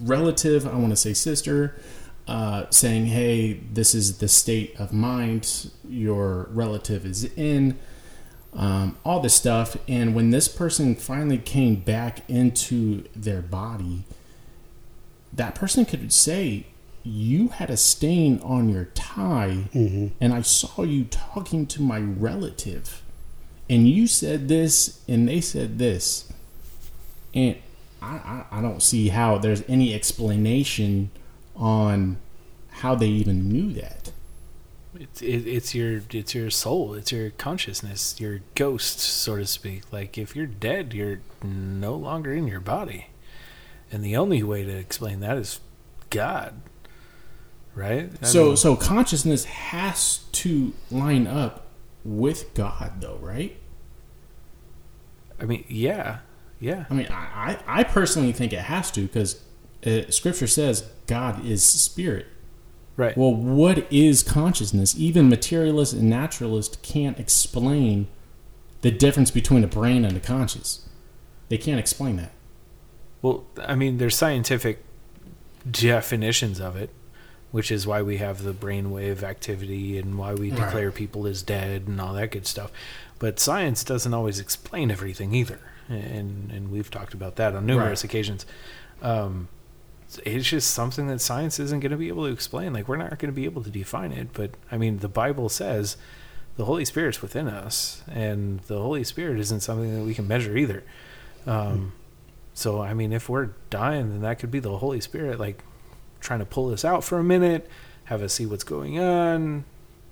[0.00, 1.80] relative, I want to say sister,
[2.26, 7.78] uh, saying, Hey, this is the state of mind your relative is in,
[8.52, 9.76] um, all this stuff.
[9.88, 14.04] And when this person finally came back into their body,
[15.32, 16.66] that person could say,
[17.04, 20.08] You had a stain on your tie, Mm-hmm.
[20.20, 23.02] and I saw you talking to my relative
[23.68, 26.30] and you said this and they said this.
[27.34, 27.56] And
[28.02, 31.10] I, I, I don't see how there's any explanation
[31.56, 32.18] on
[32.68, 34.12] how they even knew that.
[34.94, 39.90] It's it, it's your it's your soul, it's your consciousness, your ghost, so to speak.
[39.90, 43.06] Like if you're dead, you're no longer in your body,
[43.90, 45.60] and the only way to explain that is
[46.10, 46.60] God,
[47.74, 48.10] right?
[48.22, 51.66] I so mean, so consciousness has to line up
[52.04, 53.56] with god though right
[55.40, 56.18] I mean, yeah,
[56.60, 59.42] yeah, i mean i i, I personally think it has to because
[59.86, 62.26] uh, scripture says god is spirit
[62.96, 63.16] right.
[63.16, 64.94] Well, what is consciousness?
[64.96, 68.08] Even materialists and naturalists can't explain
[68.82, 70.88] the difference between a brain and a conscious.
[71.48, 72.32] They can't explain that.
[73.20, 74.84] Well, I mean, there's scientific
[75.70, 76.90] definitions of it,
[77.52, 80.58] which is why we have the brainwave activity and why we Right.
[80.60, 82.72] declare people as dead and all that good stuff.
[83.20, 88.02] But science doesn't always explain everything either, and and we've talked about that on numerous
[88.02, 88.10] Right.
[88.10, 88.44] occasions.
[89.00, 89.48] Um,
[90.26, 92.72] it's just something that science isn't going to be able to explain.
[92.72, 94.28] Like we're not going to be able to define it.
[94.34, 95.96] But I mean, the Bible says
[96.56, 100.56] the Holy Spirit's within us, and the Holy Spirit isn't something that we can measure
[100.56, 100.82] either.
[101.46, 101.92] Um,
[102.54, 105.62] so I mean, if we're dying, then that could be the Holy Spirit, like
[106.22, 107.68] trying to pull us out for a minute,
[108.04, 109.64] have us see what's going on,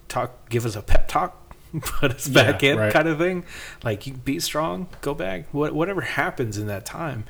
[0.09, 2.93] talk, give us a pep talk, put us back Yeah, in, right.
[2.93, 3.45] kind of thing.
[3.83, 5.47] Like you be strong, go back.
[5.53, 7.25] What whatever happens in that time,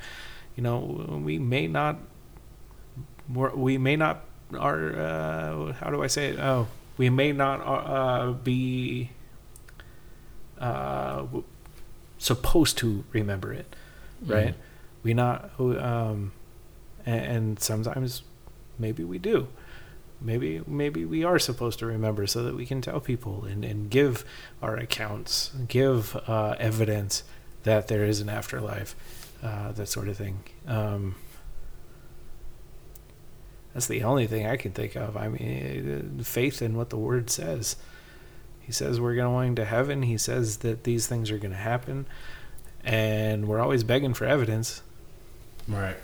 [0.55, 1.99] you know, we may not,
[3.29, 4.25] we may not
[4.57, 4.93] are.
[4.99, 6.39] Uh, how do I say it?
[6.39, 6.67] Oh,
[6.97, 9.11] we may not uh, be
[10.59, 11.43] uh, w-
[12.17, 13.75] supposed to remember it,
[14.25, 14.55] right?
[15.03, 16.31] We not, um,
[17.05, 18.21] and, and sometimes
[18.81, 19.47] maybe we do.
[20.19, 23.89] Maybe maybe we are supposed to remember so that we can tell people and, and
[23.89, 24.23] give
[24.61, 27.23] our accounts, give uh, evidence
[27.63, 28.95] that there is an afterlife,
[29.41, 30.43] uh, that sort of thing.
[30.67, 31.15] Um,
[33.73, 35.15] that's the only thing I can think of.
[35.17, 37.77] I mean, faith in what the word says.
[38.59, 40.03] He says we're going to heaven.
[40.03, 42.05] He says that these things are going to happen,
[42.83, 44.81] and we're always begging for evidence.
[45.67, 45.97] Right.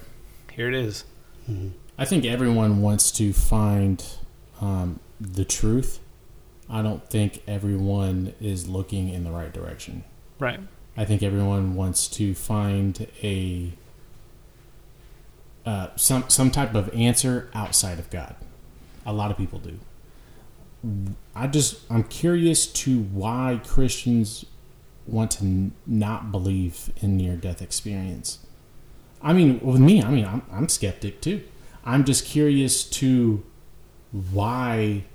[0.54, 1.04] Here it is.
[1.50, 1.74] Mhm.
[1.98, 4.04] I think everyone wants to find
[4.62, 6.00] um, the truth.
[6.70, 10.04] I don't think everyone is looking in the right direction.
[10.40, 10.60] Right.
[10.96, 13.72] I think everyone wants to find a
[15.66, 18.36] uh, some some type of answer outside of God.
[19.06, 19.80] A lot of people do.
[21.36, 24.46] I just I'm curious to why Christians
[25.06, 28.40] want to n- not believe in near death experience.
[29.22, 31.44] I mean, with me, I mean, I'm, I'm skeptic too.
[31.88, 33.42] I'm just curious to
[34.34, 35.06] why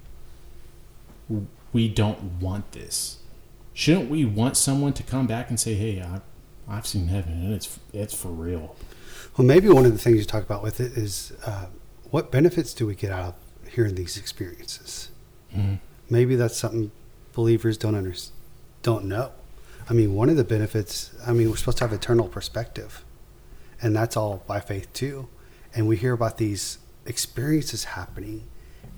[1.74, 3.18] we don't want this.
[3.74, 6.20] Shouldn't we want someone to come back and say, "Hey, I,
[6.66, 8.74] I've seen heaven, and it's it's for real."
[9.36, 11.66] Well, maybe one of the things you talk about with it is uh,
[12.10, 13.24] what benefits do we get out
[13.64, 15.10] of hearing these experiences?
[15.54, 15.78] Mhm.
[16.08, 16.90] Maybe that's something
[17.34, 18.14] believers don't under,
[18.82, 19.32] don't know.
[19.90, 21.10] I mean, one of the benefits.
[21.26, 23.04] I mean, we're supposed to have eternal perspective,
[23.82, 25.28] and that's all by faith too.
[25.74, 28.44] And we hear about these experiences happening,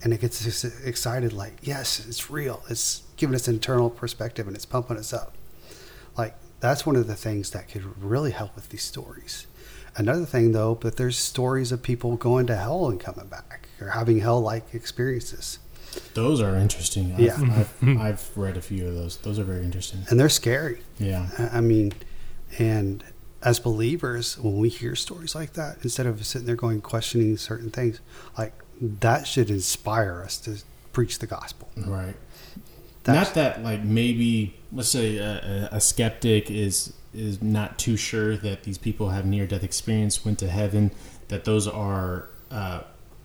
[0.03, 1.33] and it gets us excited.
[1.33, 2.63] Like, yes, it's real.
[2.69, 5.35] It's giving us an eternal perspective, and it's pumping us up.
[6.17, 9.47] Like that's one of the things that could really help with these stories.
[9.97, 13.91] Another thing, though, but there's stories of people going to hell and coming back, or
[13.91, 15.61] having hell-like experiences.
[16.15, 17.13] Those are interesting.
[17.13, 17.37] I've, Yeah.
[17.83, 19.19] I've, I've read a few of those.
[19.19, 20.01] Those are very interesting.
[20.11, 20.81] and they're scary.
[20.99, 21.29] Yeah.
[21.39, 21.93] I I mean,
[22.59, 23.05] and
[23.45, 27.71] as believers, when we hear stories like that, instead of sitting there going questioning certain
[27.71, 28.01] things,
[28.39, 31.69] like that should inspire us to preach the gospel.
[31.77, 32.17] Right.
[33.05, 37.97] That's- not that like maybe let's say a, a, a skeptic is is not too
[37.97, 40.91] sure that these people have near death experience, went to heaven,
[41.29, 42.81] that those are uh,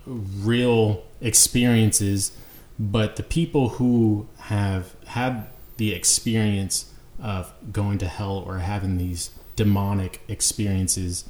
[0.05, 2.31] real experiences,
[2.77, 5.47] but the people who have had
[5.77, 11.25] the experience of going to hell or having these demonic experiences,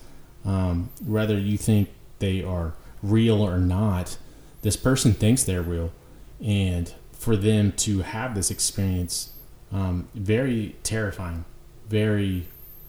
[0.45, 4.19] um, whether you think they are real or not,
[4.61, 5.91] this person thinks they're real,
[6.39, 9.33] and for them to have this experience,
[9.71, 11.43] um, very terrifying,
[11.87, 12.45] very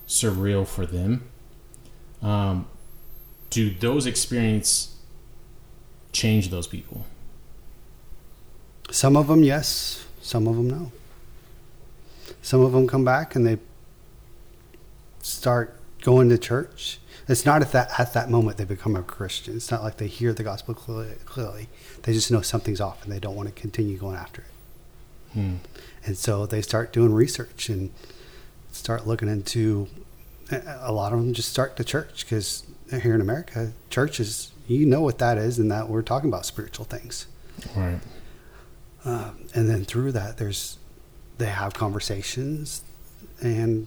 [0.06, 1.24] surreal for them.
[2.20, 2.66] Um,
[3.48, 4.94] do those experiences
[6.12, 7.06] change those people?
[8.90, 10.04] Some of them, yes.
[10.20, 10.92] Some of them, no.
[12.42, 13.56] Some of them come back and they
[15.22, 16.98] start going to church.
[17.28, 19.56] It's not at that at that moment they become a Christian.
[19.56, 21.14] It's not like they hear the gospel clearly.
[21.24, 21.68] clearly.
[22.02, 24.48] They just know something's off and they don't want to continue going after it.
[25.32, 25.54] Hmm.
[26.04, 27.92] And so they start doing research and
[28.72, 29.88] start looking into.
[30.80, 35.00] A lot of them just start the church because here in America, churches, you know
[35.00, 37.28] what that is, and that we're talking about spiritual things.
[37.76, 38.00] Right.
[39.04, 40.78] Um, and then through that, there's
[41.38, 42.82] they have conversations
[43.40, 43.86] and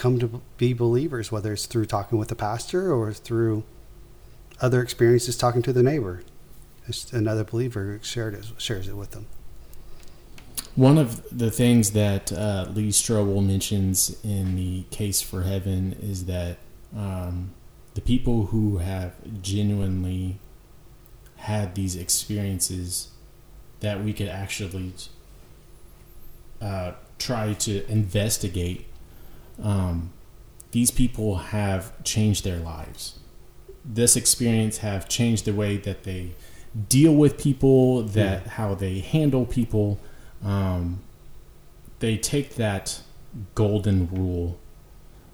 [0.00, 3.62] come to be believers, whether it's through talking with the pastor or through
[4.60, 6.22] other experiences talking to the neighbor.
[6.86, 9.26] Just another believer shared it, shares it with them.
[10.74, 16.24] One of the things that uh, Lee Strobel mentions in the case for heaven is
[16.24, 16.56] that
[16.96, 17.50] um,
[17.94, 20.38] the people who have genuinely
[21.36, 23.08] had these experiences
[23.80, 24.92] that we could actually
[26.62, 28.86] uh, try to investigate,
[29.62, 30.12] um,
[30.70, 33.18] these people have changed their lives.
[33.84, 36.32] This experience have changed the way that they
[36.88, 39.98] deal with people, that how they handle people.
[40.44, 41.00] Um,
[41.98, 43.02] they take that
[43.54, 44.58] golden rule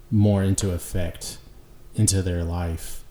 [0.09, 1.37] more into effect
[1.95, 3.03] into their life.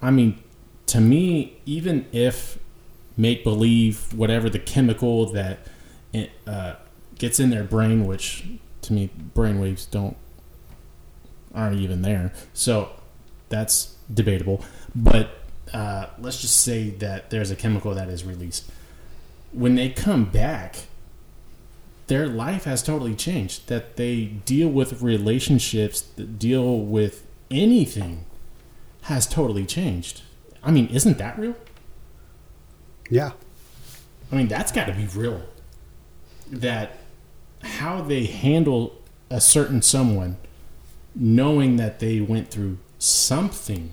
[0.00, 0.42] I mean,
[0.86, 2.58] to me, even if
[3.16, 5.58] make believe, whatever the chemical that
[6.46, 6.74] uh,
[7.18, 8.46] gets in their brain, which
[8.82, 10.16] to me, brainwaves don't
[11.54, 12.32] aren't even there.
[12.52, 12.90] So
[13.48, 14.64] that's debatable.
[14.94, 15.30] But
[15.72, 18.70] uh, let's just say that there's a chemical that is released.
[19.52, 20.86] When they come back,
[22.06, 23.68] their life has totally changed.
[23.68, 28.24] That they deal with relationships, that deal with anything,
[29.02, 30.22] has totally changed.
[30.62, 31.56] I mean, isn't that real?
[33.10, 33.32] Yeah.
[34.30, 35.42] I mean, that's got to be real.
[36.50, 36.97] That
[37.62, 39.00] how they handle
[39.30, 40.36] a certain someone,
[41.14, 43.92] knowing that they went through something,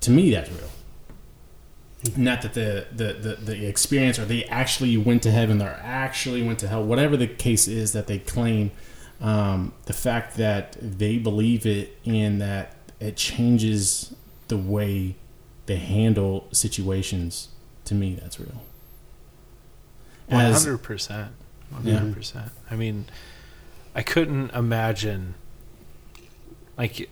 [0.00, 0.70] to me, that's real.
[2.16, 6.42] Not that the, the, the, the experience or they actually went to heaven or actually
[6.42, 8.70] went to hell, whatever the case is that they claim,
[9.20, 14.14] um, the fact that they believe it and that it changes
[14.48, 15.16] the way
[15.66, 17.48] they handle situations,
[17.84, 18.62] to me, that's real.
[20.30, 21.32] Hundred percent.
[21.70, 21.98] One Yeah.
[21.98, 22.52] hundred percent.
[22.70, 23.06] I mean,
[23.94, 25.34] I couldn't imagine,
[26.78, 27.08] like,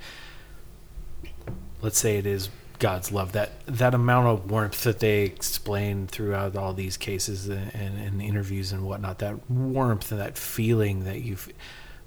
[1.82, 6.56] let's say it is God's love that that amount of warmth that they explain throughout
[6.56, 9.18] all these cases and, and, and interviews and whatnot.
[9.20, 11.36] That warmth and that feeling that you,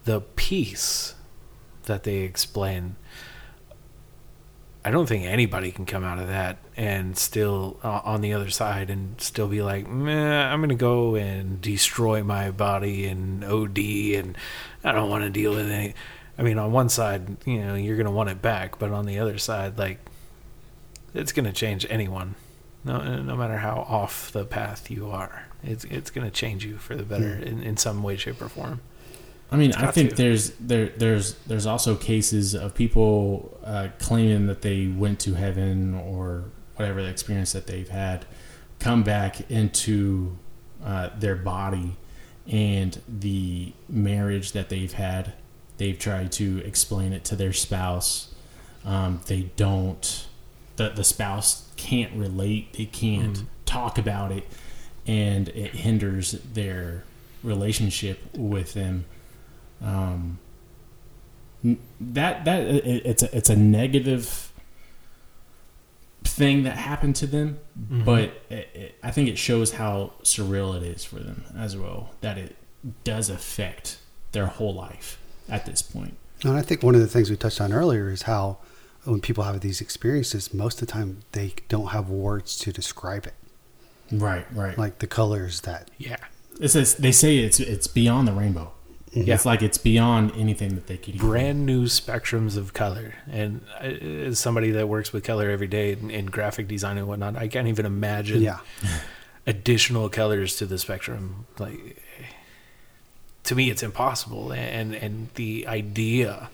[0.04, 1.16] the peace
[1.84, 2.96] that they explain.
[4.88, 8.50] I don't think anybody can come out of that and still uh, on the other
[8.50, 13.44] side and still be like, Meh, I'm going to go and destroy my body and
[13.44, 14.38] OD and
[14.86, 15.94] I don't want to deal with any.
[16.38, 19.06] I mean, on one side, you know, you're going to want it back, but on
[19.06, 20.00] the other side, like,
[21.14, 22.36] it's going to change anyone,
[22.86, 25.48] no, no matter how off the path you are.
[25.64, 28.48] It's it's going to change you for the better in, in some way, shape, or
[28.48, 28.80] form.
[29.52, 30.16] I mean, I think to.
[30.16, 35.96] there's there there's there's also cases of people uh, claiming that they went to heaven
[35.96, 36.46] or
[36.76, 38.26] whatever the experience that they've had,
[38.80, 40.38] come back into
[40.84, 41.96] uh, their body
[42.46, 45.34] and the marriage that they've had.
[45.78, 48.34] They've tried to explain it to their spouse.
[48.86, 50.28] Um, they don't.
[50.76, 52.74] The the spouse can't relate.
[52.74, 53.46] They can't Mm.
[53.66, 54.46] talk about it,
[55.06, 57.04] and it hinders their
[57.44, 59.06] relationship with them.
[59.82, 60.40] Um,
[62.00, 64.52] that that it, it's a, it's a negative
[66.24, 68.06] thing that happened to them, Mhm.
[68.06, 72.12] but it, it, I think it shows how surreal it is for them as well.
[72.22, 72.56] That it
[73.04, 73.98] does affect
[74.34, 75.18] their whole life
[75.50, 76.16] at this point.
[76.44, 78.58] And I think one of the things we touched on earlier is how
[79.06, 83.26] when people have these experiences, most of the time they don't have words to describe
[83.26, 83.34] it,
[84.12, 84.78] Right, right.
[84.78, 85.90] like the colors that.
[85.98, 86.18] yeah.
[86.60, 88.72] It says they say it's it's beyond the rainbow.
[89.14, 89.36] Yeah.
[89.36, 93.16] It's like it's beyond anything that they could even brand new spectrums of color.
[93.32, 97.36] And as somebody that works with color every day in, in graphic design and whatnot,
[97.36, 98.60] I can't even imagine Yeah,
[99.48, 101.48] additional colors to the spectrum.
[101.58, 102.04] Like
[103.46, 104.52] to me, it's impossible.
[104.52, 106.50] And and the idea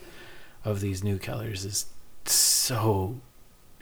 [0.63, 1.87] of these new colors is
[2.25, 3.19] so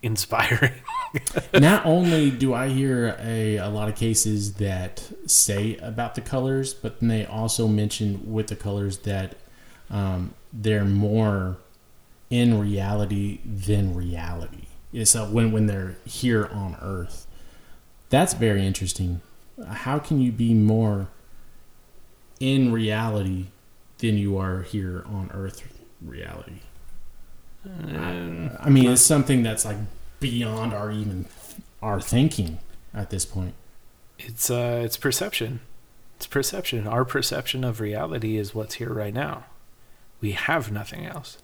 [0.03, 0.73] inspiring.
[1.53, 6.73] Not only do I hear a, a lot of cases that say about the colors,
[6.73, 9.35] but then they also mention with the colors that
[9.89, 11.57] um, they're more
[12.29, 14.65] in reality than reality.
[15.03, 17.27] So when when they're here on Earth,
[18.09, 19.21] that's very interesting.
[19.65, 21.07] How can you be more
[22.39, 23.47] in reality
[23.99, 25.63] than you are here on Earth
[26.01, 26.61] reality?
[27.65, 29.77] I mean, it's something that's like
[30.19, 31.25] beyond our even
[31.81, 32.59] our thinking
[32.93, 33.53] at this point.
[34.19, 35.61] it's uh it's perception.
[36.17, 36.87] It's perception.
[36.87, 39.45] Our perception of reality is what's here right now.
[40.19, 41.39] We have nothing else.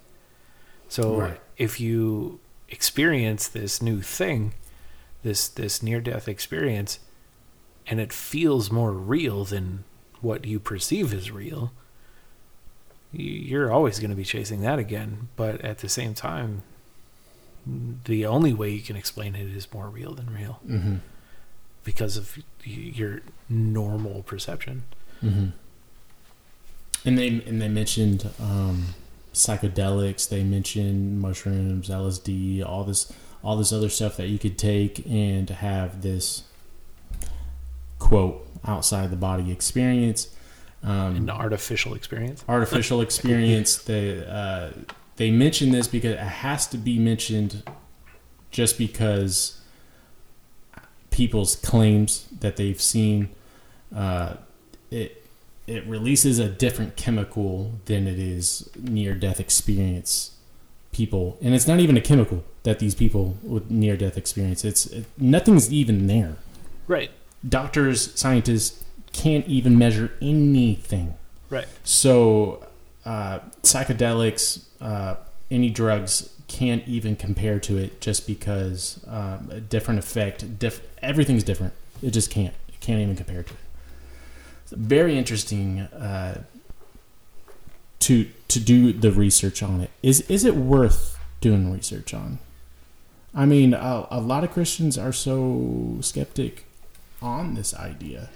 [0.88, 1.40] So Right.
[1.58, 2.40] if you
[2.70, 4.54] experience this new thing,
[5.24, 7.00] this this near death experience,
[7.88, 9.84] and it feels more real than
[10.22, 11.72] what you perceive as real, y-
[13.12, 15.30] you're always going to be chasing that again.
[15.36, 16.64] But at the same time,
[18.06, 20.96] the only way you can explain it is more real than real Mm-hmm.
[21.84, 24.84] because of your normal perception.
[25.24, 25.48] Mm-hmm.
[27.06, 28.96] And they and they mentioned um,
[29.34, 30.28] psychedelics.
[30.28, 33.12] They mentioned mushrooms, LSD, all this
[33.44, 36.44] all this other stuff that you could take and have this
[38.00, 40.28] quote outside the body experience.
[40.90, 42.46] Um, An artificial experience.
[42.48, 43.78] artificial experience.
[43.78, 44.70] they uh,
[45.18, 47.64] they mention this because it has to be mentioned,
[48.52, 49.60] just because
[51.12, 53.30] people's claims that they've seen
[53.96, 54.36] uh,
[54.92, 55.24] it
[55.66, 60.32] it releases a different chemical than it is near death experience
[60.92, 64.86] people and it's not even a chemical that these people with near death experience it's
[64.88, 66.36] it, nothing's even there
[66.88, 67.12] Right.
[67.48, 68.84] doctors scientists
[69.14, 71.14] can't even measure anything
[71.50, 71.68] Right.
[71.84, 72.66] so,
[73.06, 75.16] uh, psychedelics, uh,
[75.50, 81.44] any drugs can't even compare to it just because um, a different effect, diff- everything's
[81.44, 81.74] different.
[82.02, 82.54] It just can't.
[82.68, 83.60] It can't even compare to it.
[84.64, 86.44] It's very interesting uh,
[88.00, 89.90] to to do the research on it.
[90.04, 92.40] Is is it worth doing research on?
[93.34, 96.66] I mean, a, a lot of Christians are so skeptic
[97.22, 98.30] on this idea,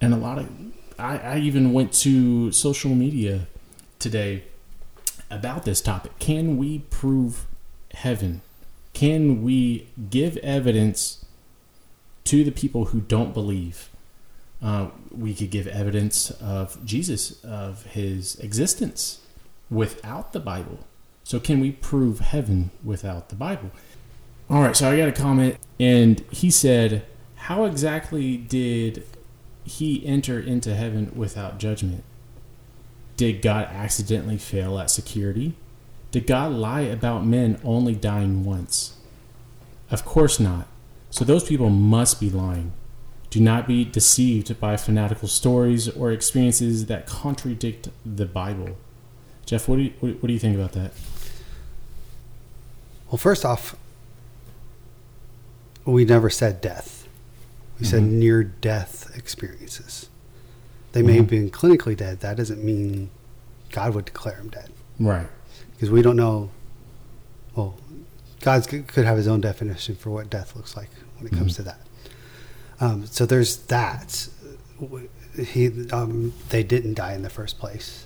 [0.00, 0.48] and a lot of
[0.98, 3.46] I, I even went to social media
[3.98, 4.44] today
[5.30, 6.18] about this topic.
[6.18, 7.46] Can we prove
[7.92, 8.42] heaven?
[8.92, 11.24] Can we give evidence
[12.24, 13.88] to the people who don't believe?
[14.62, 19.20] Uh, we could give evidence of Jesus, of his existence
[19.70, 20.80] without the Bible.
[21.24, 23.70] So, can we prove heaven without the Bible?
[24.50, 29.04] All right, so I got a comment, and he said, How exactly did
[29.64, 32.04] he enter into heaven without judgment?
[33.16, 35.54] Did God accidentally fail at security?
[36.10, 38.96] Did God lie about men only dying once?
[39.90, 40.66] Of course not.
[41.10, 42.72] So those people must be lying.
[43.30, 48.76] Do not be deceived by fanatical stories or experiences that contradict the Bible.
[49.46, 50.92] Jeff, what do you, what, do you think about that?
[53.08, 53.76] Well, first off,
[55.84, 56.99] we never said death.
[57.80, 58.10] We said Mhm.
[58.12, 60.08] near death experiences.
[60.92, 61.16] They may Mhm.
[61.18, 62.20] have been clinically dead.
[62.20, 63.10] That doesn't mean
[63.72, 65.28] God would declare them dead Right.
[65.72, 66.50] because we don't know.
[67.56, 67.76] Well,
[68.42, 71.56] God could have his own definition for what death looks like when it comes Mhm.
[71.56, 71.80] to that.
[72.80, 74.28] Um, so there's that.
[75.38, 78.04] He, um, they didn't die in the first place.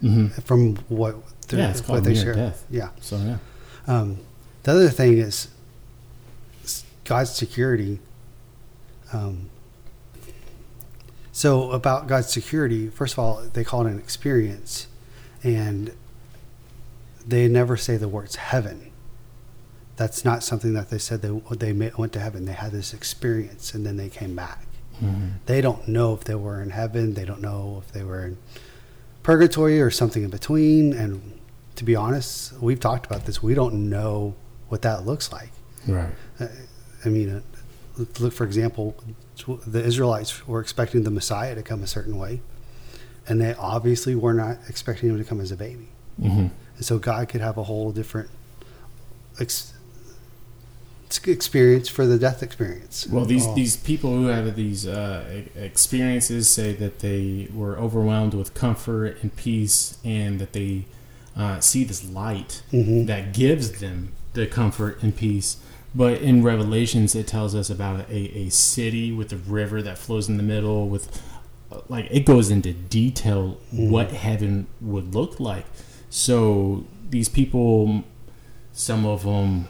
[0.00, 1.16] hmm From what,
[1.50, 2.34] Yeah, it's what they share.
[2.34, 2.64] death.
[2.70, 2.90] Yeah.
[3.00, 3.38] So yeah.
[3.86, 4.18] Um,
[4.64, 5.48] the other thing is
[7.04, 8.00] God's security
[9.12, 9.50] Um,
[11.32, 14.86] so about God's security, first of all, they call it an experience,
[15.42, 15.92] and
[17.26, 18.90] they never say the words heaven.
[19.96, 22.44] That's not something that they said they they went to heaven.
[22.44, 24.66] They had this experience, and then they came back.
[25.02, 25.28] Mm-hmm.
[25.46, 27.14] They don't know if they were in heaven.
[27.14, 28.38] They don't know if they were in
[29.22, 30.92] purgatory or something in between.
[30.92, 31.38] And
[31.74, 33.42] to be honest, we've talked about this.
[33.42, 34.34] We don't know
[34.68, 35.50] what that looks like.
[35.86, 36.12] Right.
[36.40, 36.46] Uh,
[37.04, 37.42] I mean,
[38.18, 38.96] look for example,
[39.66, 42.40] the Israelites were expecting the Messiah to come a certain way,
[43.28, 45.88] and they obviously were not expecting him to come as a baby.
[46.20, 46.46] Mm-hmm.
[46.76, 48.28] And so God could have a whole different
[49.40, 49.72] ex-
[51.26, 53.06] experience for the death experience.
[53.06, 53.54] Well, these Oh.
[53.54, 59.34] these people who have these uh, experiences say that they were overwhelmed with comfort and
[59.36, 60.84] peace, and that they
[61.36, 63.06] uh, see this light Mhm.
[63.06, 65.58] that gives them the comfort and peace.
[65.96, 70.28] But in Revelations, it tells us about a, a city with a river that flows
[70.28, 70.88] in the middle.
[70.88, 71.22] With
[71.88, 75.64] like it goes into detail what heaven would look like.
[76.10, 78.04] So these people,
[78.72, 79.68] some of them,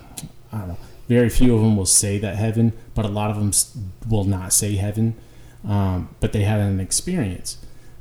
[0.52, 0.78] I don't know.
[1.08, 3.52] Very few of them will say that heaven, but a lot of them
[4.08, 5.14] will not say heaven.
[5.64, 7.58] Um, but they had an experience.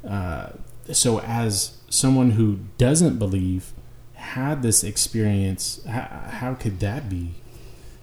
[0.08, 0.50] Uh,
[0.92, 3.72] so as someone who doesn't believe
[4.14, 7.36] had this experience, how, how could that be?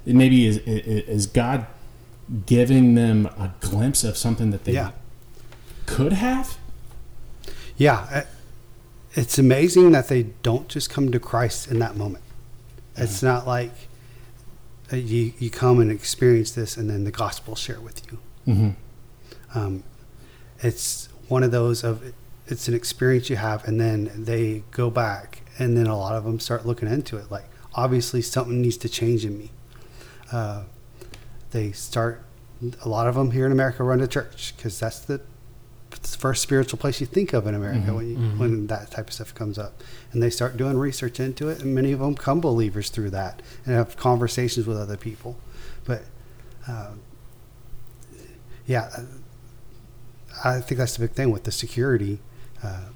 [0.04, 1.66] Maybe is, is God
[2.46, 4.92] giving them a glimpse of something that they Yeah.
[5.86, 6.58] could have?
[7.76, 8.24] Yeah,
[9.14, 12.24] it's amazing that they don't just come to Christ in that moment.
[12.96, 13.72] It's not like
[14.92, 18.18] uh, you you come and experience this, and then the gospel share with you.
[18.46, 19.58] Mm-hmm.
[19.58, 19.82] Um,
[20.62, 22.12] it's one of those of
[22.46, 26.24] it's an experience you have, and then they go back, and then a lot of
[26.24, 27.30] them start looking into it.
[27.30, 27.44] Like
[27.74, 29.50] obviously something needs to change in me.
[30.32, 30.64] Uh,
[31.50, 32.24] they start.
[32.84, 35.20] A lot of them here in America run to church because that's the
[35.90, 38.38] first spiritual place you think of in America Mhm, when you, mhm.
[38.38, 41.74] when that type of stuff comes up, and they start doing research into it, and
[41.74, 45.36] many of them come believers through that and have conversations with other people.
[45.84, 46.04] But
[46.68, 47.00] um,
[48.66, 49.02] yeah, uh,
[50.44, 52.20] I think that's the big thing with the security
[52.62, 52.86] uh,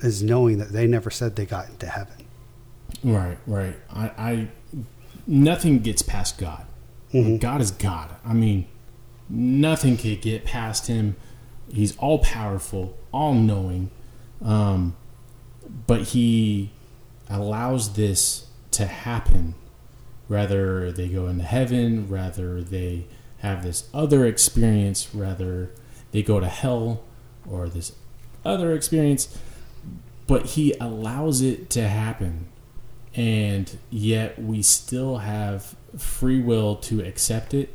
[0.00, 2.16] is knowing that they never said they got into heaven.
[3.04, 3.76] Right, right.
[3.90, 4.48] I, I
[5.26, 6.64] nothing gets past God.
[7.12, 7.40] Mhm.
[7.40, 8.10] God is God.
[8.24, 8.66] I mean,
[9.28, 11.16] nothing could get past Him.
[11.70, 13.90] He's all powerful, all knowing,
[14.42, 14.94] um,
[15.86, 16.70] but He
[17.28, 19.54] allows this to happen.
[20.28, 23.06] Rather they go into heaven, rather they
[23.38, 25.70] have this other experience, rather
[26.12, 27.02] they go to hell
[27.48, 27.92] or this
[28.44, 29.36] other experience,
[30.26, 32.46] but He allows it to happen
[33.14, 37.74] and yet we still have free will to accept it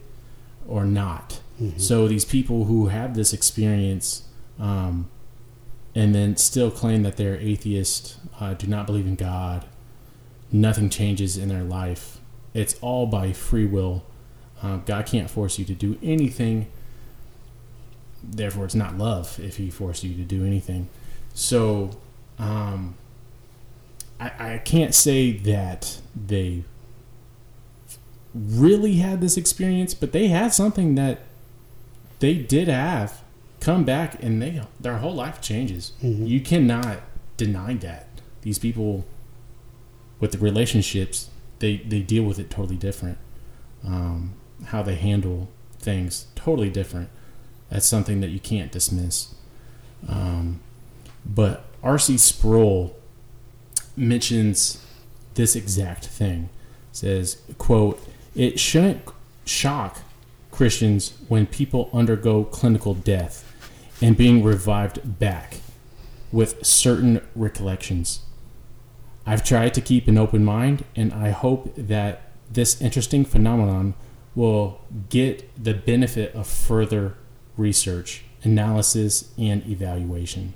[0.68, 1.41] or not.
[1.61, 1.80] Mhm.
[1.80, 4.24] So these people who have this experience
[4.59, 5.07] um,
[5.95, 9.65] and then still claim that they're atheist, uh, do not believe in God,
[10.51, 12.20] nothing changes in their life.
[12.53, 14.03] It's all by free will.
[14.61, 16.68] Uh, God can't force you to do anything.
[18.24, 20.89] Therefore, it's not love if He forced you to do anything.
[21.34, 21.91] So,
[22.39, 22.95] um,
[24.20, 26.63] I, I can't say that they
[28.38, 31.21] really had this experience, but they had something that
[32.19, 33.21] they did have
[33.59, 35.93] come back and they their whole life changes.
[36.03, 36.27] Mhm.
[36.27, 37.01] You cannot
[37.38, 38.07] deny that.
[38.41, 39.05] These people
[40.19, 41.29] with the relationships,
[41.59, 43.17] they, they deal with it totally different.
[43.85, 44.33] Um,
[44.65, 47.09] how they handle things totally different.
[47.69, 49.33] That's something that you can't dismiss.
[50.07, 50.59] Um,
[51.25, 52.17] but R.C.
[52.17, 52.95] Sproul
[53.95, 54.83] mentions
[55.35, 56.49] this exact thing.
[56.91, 57.99] Says, quote,
[58.38, 59.01] it shouldn't
[59.45, 59.99] shock
[60.51, 63.43] Christians when people undergo clinical death
[64.01, 65.57] and being revived back
[66.31, 68.21] with certain recollections.
[69.25, 73.95] I've tried to keep an open mind and I hope that this interesting phenomenon
[74.35, 77.15] will get the benefit of further
[77.57, 80.53] research, analysis, and evaluation.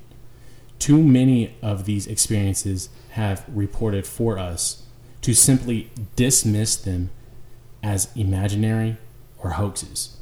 [0.78, 4.84] Too many of these experiences have reported for us
[5.22, 7.10] to simply dismiss them
[7.82, 8.96] as imaginary
[9.38, 10.16] or hoaxes.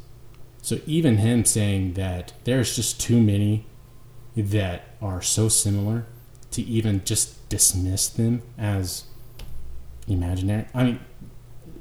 [0.63, 3.67] So even him saying that there's just too many
[4.37, 6.05] that are so similar
[6.53, 9.05] to even just dismiss them as
[10.07, 10.67] imaginary.
[10.75, 11.01] I mean,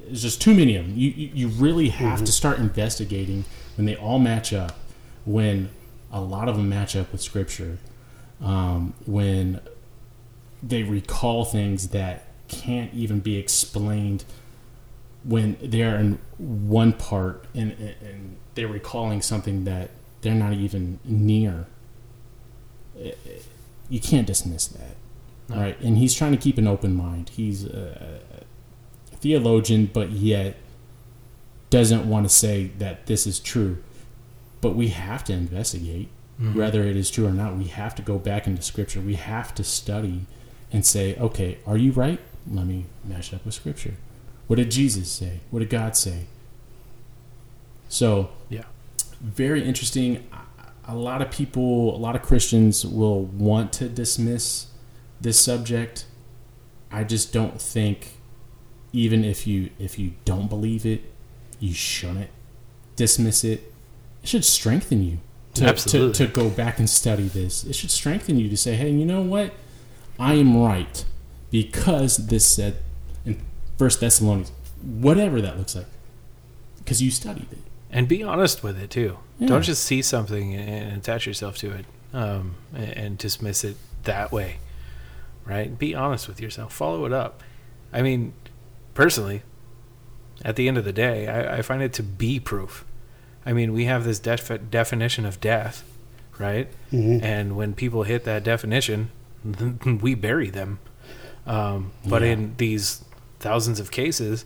[0.06, 0.98] there's just too many of them.
[0.98, 4.76] You you, you really have to start investigating when they all match up.
[5.26, 5.70] When
[6.12, 7.78] a lot of them match up with scripture.
[8.42, 9.60] Um, when
[10.64, 14.24] they recall things that can't even be explained
[15.24, 19.90] when they're in one part and, and they're recalling something that
[20.22, 21.68] they're not even near.
[23.90, 24.96] You can't dismiss that,
[25.50, 25.58] No.
[25.58, 25.80] right?
[25.82, 27.30] And he's trying to keep an open mind.
[27.30, 28.22] He's a,
[29.12, 30.58] a theologian, but yet
[31.70, 33.78] doesn't want to say that this is true.
[34.62, 36.10] But we have to investigate
[36.42, 36.56] Mhm.
[36.56, 37.58] whether it is true or not.
[37.58, 39.02] We have to go back into Scripture.
[39.02, 40.26] We have to study
[40.72, 42.20] and say, okay, are you right?
[42.50, 43.96] Let me match up with Scripture.
[44.50, 45.42] What did Jesus say?
[45.52, 46.24] What did God say?
[47.88, 48.64] So, Yeah.
[49.22, 50.24] very interesting.
[50.88, 54.66] A lot of people, a lot of Christians will want to dismiss
[55.22, 56.06] this subject.
[56.92, 58.14] I just don't think,
[58.92, 61.02] even if you if you don't believe it,
[61.60, 62.32] you shouldn't
[62.96, 63.72] dismiss it.
[64.24, 65.20] It should strengthen you
[65.54, 67.64] to, to, to go back and study this.
[67.64, 69.54] It should strengthen you to say, hey, you know what?
[70.18, 71.06] I am right
[71.52, 72.78] because this said
[73.80, 74.52] First Thessalonians,
[74.84, 75.88] whatever that looks like,
[76.80, 77.60] because you studied it.
[77.90, 79.18] and be honest with it too.
[79.40, 79.48] Yeah.
[79.48, 84.58] Don't just see something and attach yourself to it um, and, dismiss it that way,
[85.46, 85.80] right?
[85.80, 86.74] Be honest with yourself.
[86.74, 87.42] Follow it up.
[87.94, 88.34] I mean,
[88.94, 89.42] personally,
[90.44, 92.86] at the end of the day, I, I find it to be proof.
[93.46, 95.84] I mean, we have this defi- definition of death,
[96.38, 96.68] right?
[96.92, 97.24] Mhm.
[97.24, 99.10] And when people hit that definition,
[100.02, 100.80] we bury them.
[101.48, 102.30] Um, but Yeah.
[102.34, 103.04] in these
[103.40, 104.46] thousands of cases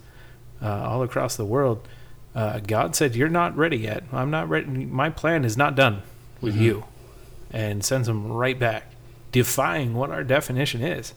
[0.61, 1.87] uh, all across the world,
[2.35, 4.03] uh, God said, "You're not ready yet.
[4.11, 4.67] I'm not ready.
[4.85, 6.01] My plan is not done
[6.41, 6.61] with Mhm.
[6.61, 6.83] you,"
[7.51, 8.91] and sends them right back,
[9.31, 11.13] defying what our definition is.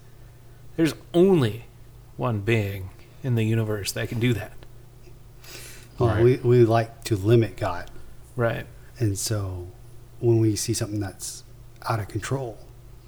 [0.77, 1.65] There's only
[2.17, 2.91] one being
[3.23, 4.53] in the universe that can do that.
[5.99, 6.23] Well, Right.
[6.25, 7.91] we, we like to limit God.
[8.37, 8.67] Right.
[8.99, 9.69] And so
[10.21, 11.43] when we see something that's
[11.89, 12.59] out of control,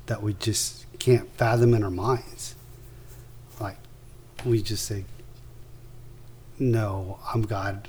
[0.07, 2.55] that we just can't fathom in our minds,
[4.45, 5.05] we just say,
[6.59, 7.89] no, I'm God.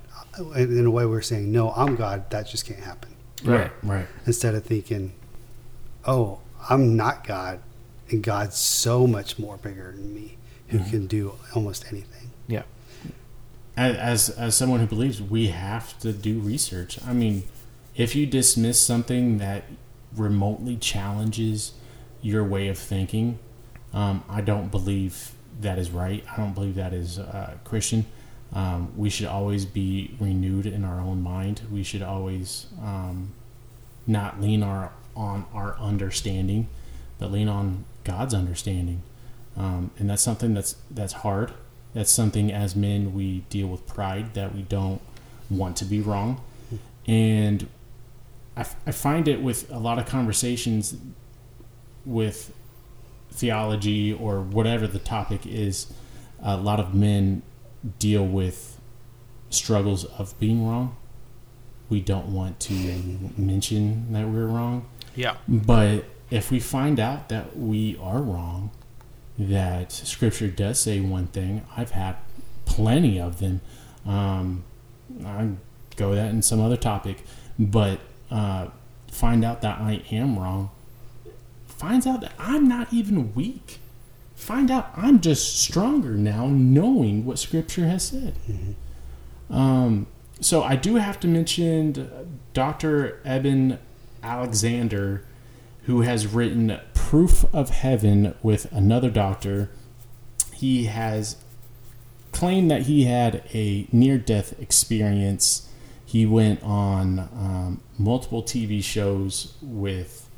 [0.55, 2.29] In in a way, we're saying, no, I'm God.
[2.29, 3.09] That just can't happen.
[3.43, 3.71] Right.
[3.83, 4.05] Right.
[4.25, 5.13] Instead of thinking,
[6.05, 6.39] oh,
[6.69, 7.59] I'm not God,
[8.09, 10.37] and God's so much more bigger than me,
[10.67, 10.89] who Mhm.
[10.89, 12.31] can do almost anything.
[12.47, 12.63] Yeah.
[13.77, 16.99] as, as as someone who believes we have to do research.
[17.07, 17.43] I mean,
[17.95, 19.63] if you dismiss something that
[20.15, 21.73] remotely challenges
[22.21, 23.39] your way of thinking,
[23.93, 26.23] um, I don't believe that is right.
[26.31, 28.05] I don't believe that is uh, Christian.
[28.53, 31.61] Um, we should always be renewed in our own mind.
[31.71, 33.33] We should always um,
[34.07, 36.67] not lean our on our understanding,
[37.19, 39.03] but lean on God's understanding.
[39.57, 41.53] Um, and that's something that's that's hard.
[41.93, 45.01] That's something as men we deal with pride that we don't
[45.49, 46.41] want to be wrong,
[47.07, 47.67] and
[48.55, 50.95] I, f- I find it with a lot of conversations
[52.05, 52.53] with
[53.31, 55.91] theology or whatever the topic is.
[56.41, 57.41] A lot of men
[57.97, 58.79] deal with
[59.49, 60.95] struggles of being wrong.
[61.89, 62.73] We don't want to
[63.37, 64.85] mention that we're wrong.
[65.15, 65.37] Yeah.
[65.47, 68.71] But if we find out that we are wrong,
[69.37, 72.17] that Scripture does say one thing, I've had
[72.65, 73.61] plenty of them.
[74.05, 74.63] Um,
[75.25, 75.49] I
[75.95, 77.23] go that in some other topic,
[77.57, 77.99] but
[78.29, 78.67] uh,
[79.11, 80.69] find out that I am wrong.
[81.79, 83.79] Finds out that I'm not even weak.
[84.35, 88.35] Find out I'm just stronger now, knowing what Scripture has said.
[89.49, 90.05] Um,
[90.41, 93.21] so I do have to mention Dr.
[93.23, 93.79] Eben
[94.21, 95.23] Alexander,
[95.83, 99.69] who has written Proof of Heaven with another doctor.
[100.53, 101.37] He has
[102.33, 105.69] claimed that he had a near death experience.
[106.05, 110.28] He went on um, multiple TV shows with.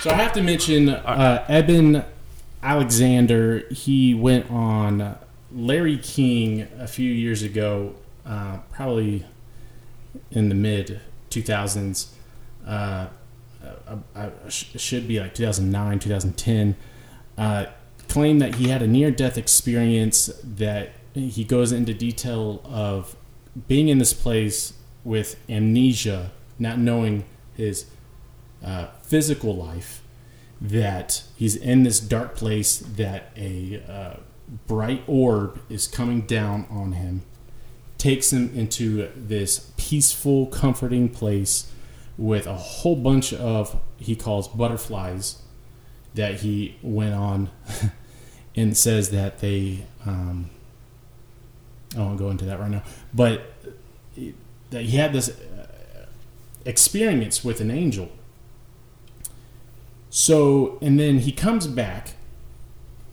[0.00, 2.04] So I have to mention uh, Eben
[2.62, 3.60] Alexander.
[3.70, 5.16] He went on
[5.52, 7.94] Larry King a few years ago,
[8.26, 9.24] uh, probably
[10.30, 11.00] in the mid
[11.30, 12.08] 2000s.
[12.66, 13.06] Uh,
[13.86, 16.76] uh, uh, sh- should be like 2009, 2010.
[17.36, 17.66] Uh,
[18.08, 23.16] claimed that he had a near death experience that he goes into detail of
[23.68, 27.86] being in this place with amnesia, not knowing his
[28.64, 30.02] uh, physical life,
[30.60, 34.16] that he's in this dark place, that a uh,
[34.66, 37.22] bright orb is coming down on him,
[37.98, 41.70] takes him into this peaceful, comforting place
[42.16, 45.42] with a whole bunch of, he calls butterflies,
[46.14, 47.50] that he went on
[48.56, 50.50] and says that they, um,
[51.96, 52.82] I won't go into that right now,
[53.12, 53.52] but
[54.70, 56.06] that he had this uh,
[56.64, 58.10] experience with an angel.
[60.16, 62.12] So, and then he comes back.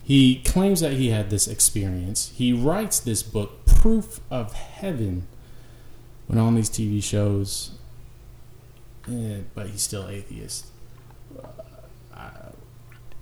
[0.04, 2.30] He claims that he had this experience.
[2.36, 5.26] He writes this book, proof of heaven
[6.28, 7.72] when on these TV shows,
[9.10, 10.66] eh, but he's still atheist.
[12.14, 12.52] Uh,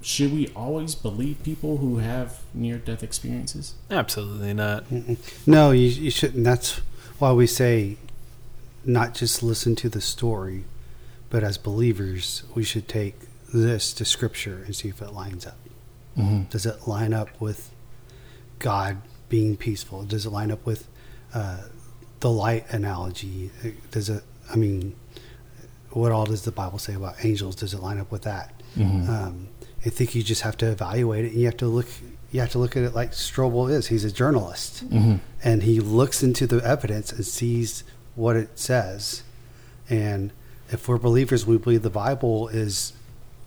[0.03, 3.77] should we always believe people who have near death experiences?
[3.91, 4.85] Absolutely not.
[4.91, 5.17] Mm-mm.
[5.47, 6.45] No, you, you shouldn't.
[6.45, 6.83] That's
[7.19, 7.97] why we say
[8.85, 10.65] not just listen to the story,
[11.31, 13.15] but as believers, we should take
[13.53, 15.57] this to Scripture and see if it lines up.
[16.19, 16.45] Mm-hmm.
[16.51, 17.71] Does it line up with
[18.59, 18.99] God
[19.29, 20.05] being peaceful?
[20.05, 20.89] Does it line up with
[21.35, 21.63] uh,
[22.21, 23.51] the light analogy?
[23.91, 24.95] Does it, I mean,
[25.91, 27.55] what all does the Bible say about angels?
[27.57, 28.55] Does it line up with that?
[28.77, 29.11] Mm-hmm.
[29.11, 29.49] Um,
[29.85, 31.33] I think you just have to evaluate it.
[31.33, 31.87] And you have to look.
[32.33, 33.89] You have to look at it like Strobel is.
[33.89, 35.17] He's a journalist, Mm-hmm.
[35.43, 37.83] and he looks into the evidence and sees
[38.15, 39.25] what it says.
[39.89, 40.31] And
[40.71, 42.93] if we're believers, we believe the Bible is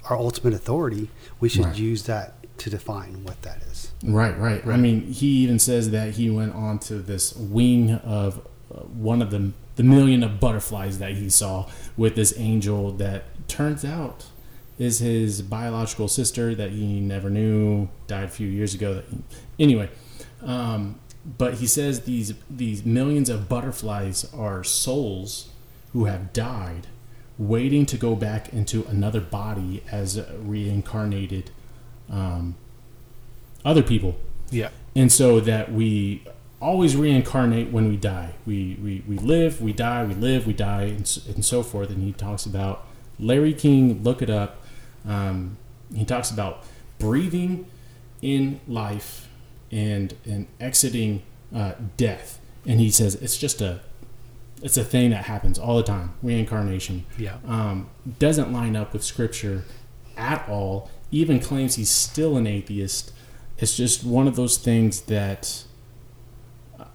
[0.09, 1.09] our ultimate authority.
[1.39, 1.77] We should Right.
[1.77, 3.91] use that to define what that is.
[4.03, 8.45] Right, right, I mean, he even says that he went on to this wing of
[8.73, 13.23] uh, one of the the million of butterflies that he saw with this angel that
[13.47, 14.25] turns out
[14.77, 18.93] is his biological sister that he never knew, died a few years ago.
[18.93, 19.05] That
[19.57, 19.89] anyway,
[20.43, 20.99] um,
[21.37, 25.49] but he says these these millions of butterflies are souls
[25.91, 26.85] who have died,
[27.37, 31.49] waiting to go back into another body as reincarnated
[32.09, 32.55] um,
[33.65, 34.15] other people
[34.51, 34.69] Yeah.
[34.95, 36.23] and so that we
[36.61, 38.35] always reincarnate when we die.
[38.45, 41.89] We we, we live, we die, we live, we die, and, and so forth.
[41.89, 42.85] And he talks about
[43.19, 44.01] Larry King.
[44.03, 44.63] Look it up.
[45.05, 45.57] Um,
[45.93, 46.63] he talks about
[46.99, 47.65] breathing
[48.21, 49.27] in life
[49.71, 51.23] and and exiting
[51.53, 52.39] uh, death.
[52.65, 53.81] And he says it's just a
[54.63, 56.13] it's a thing that happens all the time.
[56.23, 57.37] Reincarnation Yeah.
[57.45, 59.65] um, doesn't line up with scripture
[60.17, 60.89] at all.
[61.11, 63.11] Even claims he's still an atheist.
[63.59, 65.65] It's just one of those things that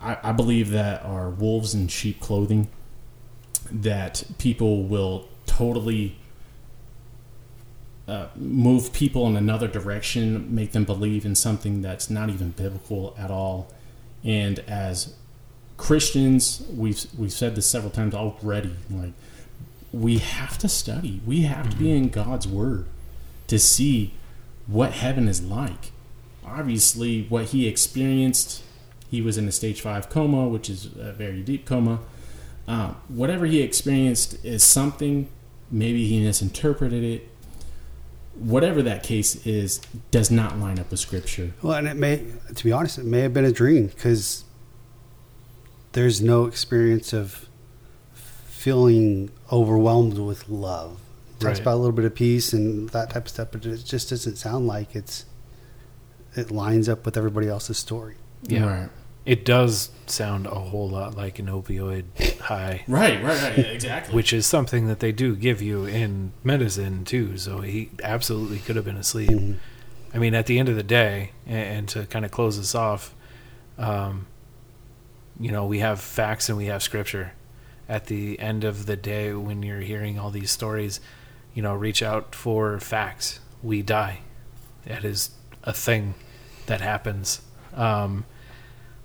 [0.03, 2.69] I, I believe that are wolves in sheep clothing.
[3.71, 6.17] That people will totally
[8.09, 13.15] uh, move people in another direction, make them believe in something that's not even biblical
[13.19, 13.71] at all.
[14.25, 15.15] And as
[15.79, 18.77] Christians, we've we've said this several times already.
[18.91, 19.13] Like
[19.93, 21.23] we have to study.
[21.25, 22.85] We have to be in God's Word
[23.47, 24.13] to see
[24.67, 25.93] what heaven is like.
[26.45, 28.63] Obviously, what he experienced,
[29.09, 32.01] he was in a stage five coma, which is a very deep coma.
[32.67, 35.29] Um, whatever he experienced is something.
[35.71, 37.29] Maybe he misinterpreted it.
[38.35, 41.53] Whatever that case is, does not line up with Scripture.
[41.63, 42.25] Well, and it may,
[42.55, 44.45] to be honest, it may have been a dream because
[45.93, 47.49] there's no experience of
[48.13, 50.99] feeling overwhelmed with love.
[51.37, 51.61] It talks Right.
[51.63, 54.37] about a little bit of peace and that type of stuff, but it just doesn't
[54.37, 55.25] sound like it's
[56.37, 58.15] it lines up with everybody else's story.
[58.43, 58.65] Yeah.
[58.83, 58.89] Right.
[59.25, 62.05] It does sound a whole lot like an opioid
[62.41, 63.23] high, Right.
[63.23, 63.43] Right.
[63.43, 63.59] Right.
[63.59, 64.15] Yeah, exactly.
[64.15, 67.37] which is something that they do give you in medicine too.
[67.39, 69.31] So he absolutely could have been asleep.
[69.31, 69.57] Mhm.
[70.15, 73.15] I mean, at the end of the day, and to kind of close this off,
[73.79, 74.27] um,
[75.41, 77.33] you know, we have facts and we have scripture.
[77.89, 81.01] At the end of the day, when you're hearing all these stories,
[81.55, 83.41] you know, reach out for facts.
[83.63, 84.21] We die.
[84.85, 85.31] That is
[85.65, 86.15] a thing
[86.67, 87.41] that happens.
[87.75, 88.27] Um,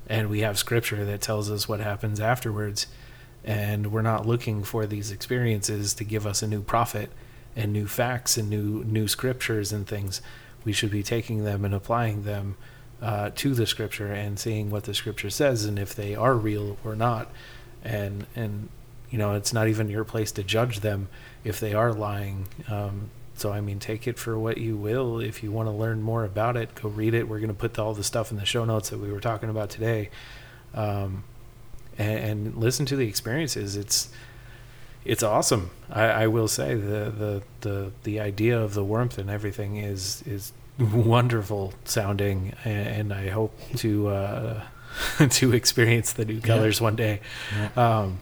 [0.08, 2.88] and we have scripture that tells us what happens afterwards.
[3.44, 7.10] And we're not looking for these experiences to give us a new prophet
[7.56, 10.22] and new facts and new new scriptures and things.
[10.66, 12.56] We should be taking them and applying them
[13.04, 16.78] uh, to the scripture and seeing what the scripture says and if they are real
[16.86, 17.30] or not.
[17.84, 18.70] And and
[19.10, 21.10] you know, it's not even your place to judge them
[21.44, 22.48] if they are lying.
[22.70, 25.20] Um, so I mean, take it for what you will.
[25.20, 27.28] If you want to learn more about it, go read it.
[27.28, 29.50] We're going to put all the stuff in the show notes that we were talking
[29.50, 30.10] about today,
[30.74, 31.26] um,
[31.98, 33.76] and, and listen to the experiences.
[33.76, 34.10] It's
[35.04, 35.72] it's awesome.
[35.90, 40.24] I, I will say the, the the the idea of the warmth and everything is
[40.26, 44.64] is wonderful sounding, and, and I hope to uh,
[45.30, 46.40] to experience the new Yeah.
[46.42, 47.22] colors one day.
[47.56, 47.70] Yeah.
[48.00, 48.20] Um,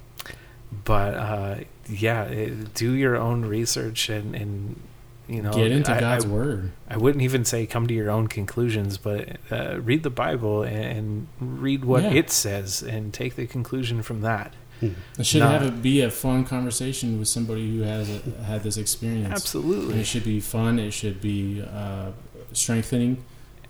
[0.86, 1.56] but uh,
[1.90, 4.80] yeah, it, do your own research and, and
[5.28, 6.72] you know Get into I- God's I, Word.
[6.90, 11.28] I wouldn't even say come to your own conclusions, but uh, read the Bible and,
[11.40, 12.12] and read what Yeah.
[12.12, 14.54] it says and take the conclusion from that.
[14.82, 14.96] Mhm.
[15.20, 18.64] It should Not- have it be a fun conversation with somebody who has a, had
[18.64, 19.26] this experience.
[19.26, 20.00] And Absolutely.
[20.00, 20.80] it should be fun.
[20.80, 22.12] It should be uh,
[22.54, 23.24] strengthening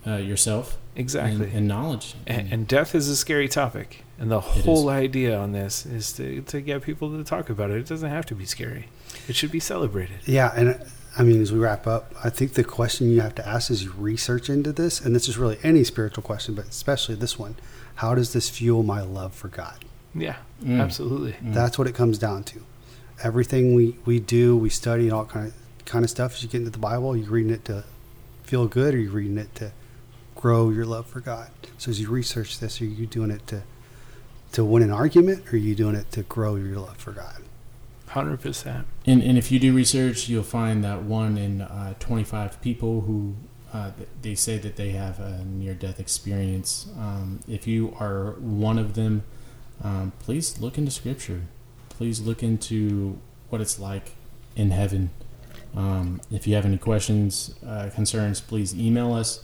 [0.08, 1.46] uh, yourself Exactly.
[1.48, 2.16] and, and knowledge.
[2.28, 6.42] and, and death is a scary topic and the whole idea on this is to,
[6.42, 8.88] to get people to talk about it it doesn't have to be scary
[9.28, 10.74] it should be celebrated Yeah, and uh,
[11.18, 13.84] I mean, as we wrap up, I think the question you have to ask is
[13.84, 17.58] you research into this, and this is really any spiritual question, but especially this one:
[17.96, 19.84] How does this fuel my love for God?
[20.16, 20.80] yeah Mm.
[20.82, 21.54] absolutely Mm.
[21.54, 22.64] That's what it comes down to.
[23.24, 26.36] Everything we, we do, we study, and all kind of kind of stuff.
[26.36, 27.84] As you get into the Bible, you're reading it to
[28.52, 29.72] feel good, or are you're reading it to
[30.36, 31.50] grow your love for God.
[31.78, 33.64] So as you research this, are you doing it to
[34.52, 37.44] to win an argument, or are you doing it to grow your love for God?
[38.10, 43.02] 100% And, and if you do research, you'll find that one in uh, 25 people
[43.02, 43.36] who
[43.72, 43.92] uh,
[44.22, 46.90] they say that they have a near death experience.
[47.00, 49.24] Um, if you are one of them,
[49.82, 51.44] um, please look into scripture.
[51.88, 54.12] Please look into what it's like
[54.58, 55.12] in heaven.
[55.76, 59.44] Um, if you have any questions, uh, concerns, please email us.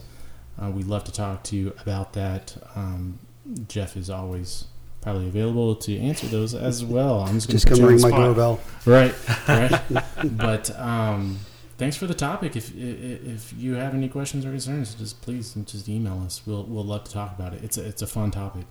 [0.62, 2.56] Uh, we'd love to talk to you about that.
[2.76, 3.20] Um,
[3.68, 4.66] Jeff is always
[5.02, 7.22] probably available to answer those as well.
[7.22, 8.60] I'm just, gonna Just come ring my doorbell.
[8.86, 9.14] Right,
[9.48, 9.82] right.
[10.38, 11.40] but um,
[11.78, 12.56] thanks for the topic.
[12.58, 16.42] If i- i- if you have any questions or concerns, just please just email us.
[16.46, 17.64] We'll we'll love to talk about it.
[17.64, 18.66] It's a, it's a fun topic.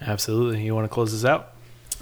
[0.00, 1.54] absolutely you want to close this out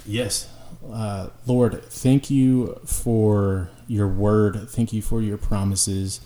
[0.05, 0.47] Yes,
[0.91, 4.69] uh, Lord, thank you for your word.
[4.69, 6.21] Thank you for your promises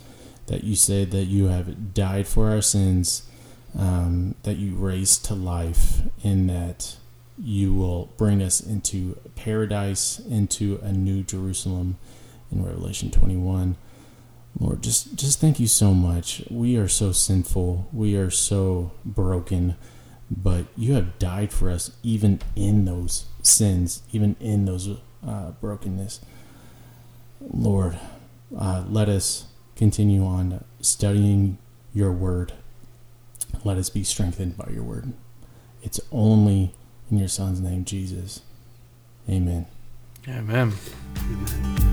[0.48, 3.24] that you said that you have died for our sins,
[3.78, 6.98] um, that you raised to life, and that
[7.38, 11.98] you will bring us into paradise, into a new Jerusalem
[12.52, 13.78] in Revelation 21.
[14.60, 16.44] Lord, just just thank you so much.
[16.50, 17.88] We are so sinful.
[17.94, 19.76] We are so broken
[20.32, 24.90] but you have died for us even in those sins, even in those
[25.26, 26.22] uh, brokenness.
[27.42, 28.00] Lord,
[28.58, 31.58] uh, let us continue on studying
[31.94, 32.54] your word.
[33.64, 35.14] Let us be strengthened by your word.
[35.82, 36.74] It's only
[37.10, 38.42] in your son's name, Jesus.
[39.30, 39.66] Amen.
[40.28, 40.74] amen
[41.18, 41.91] Amen.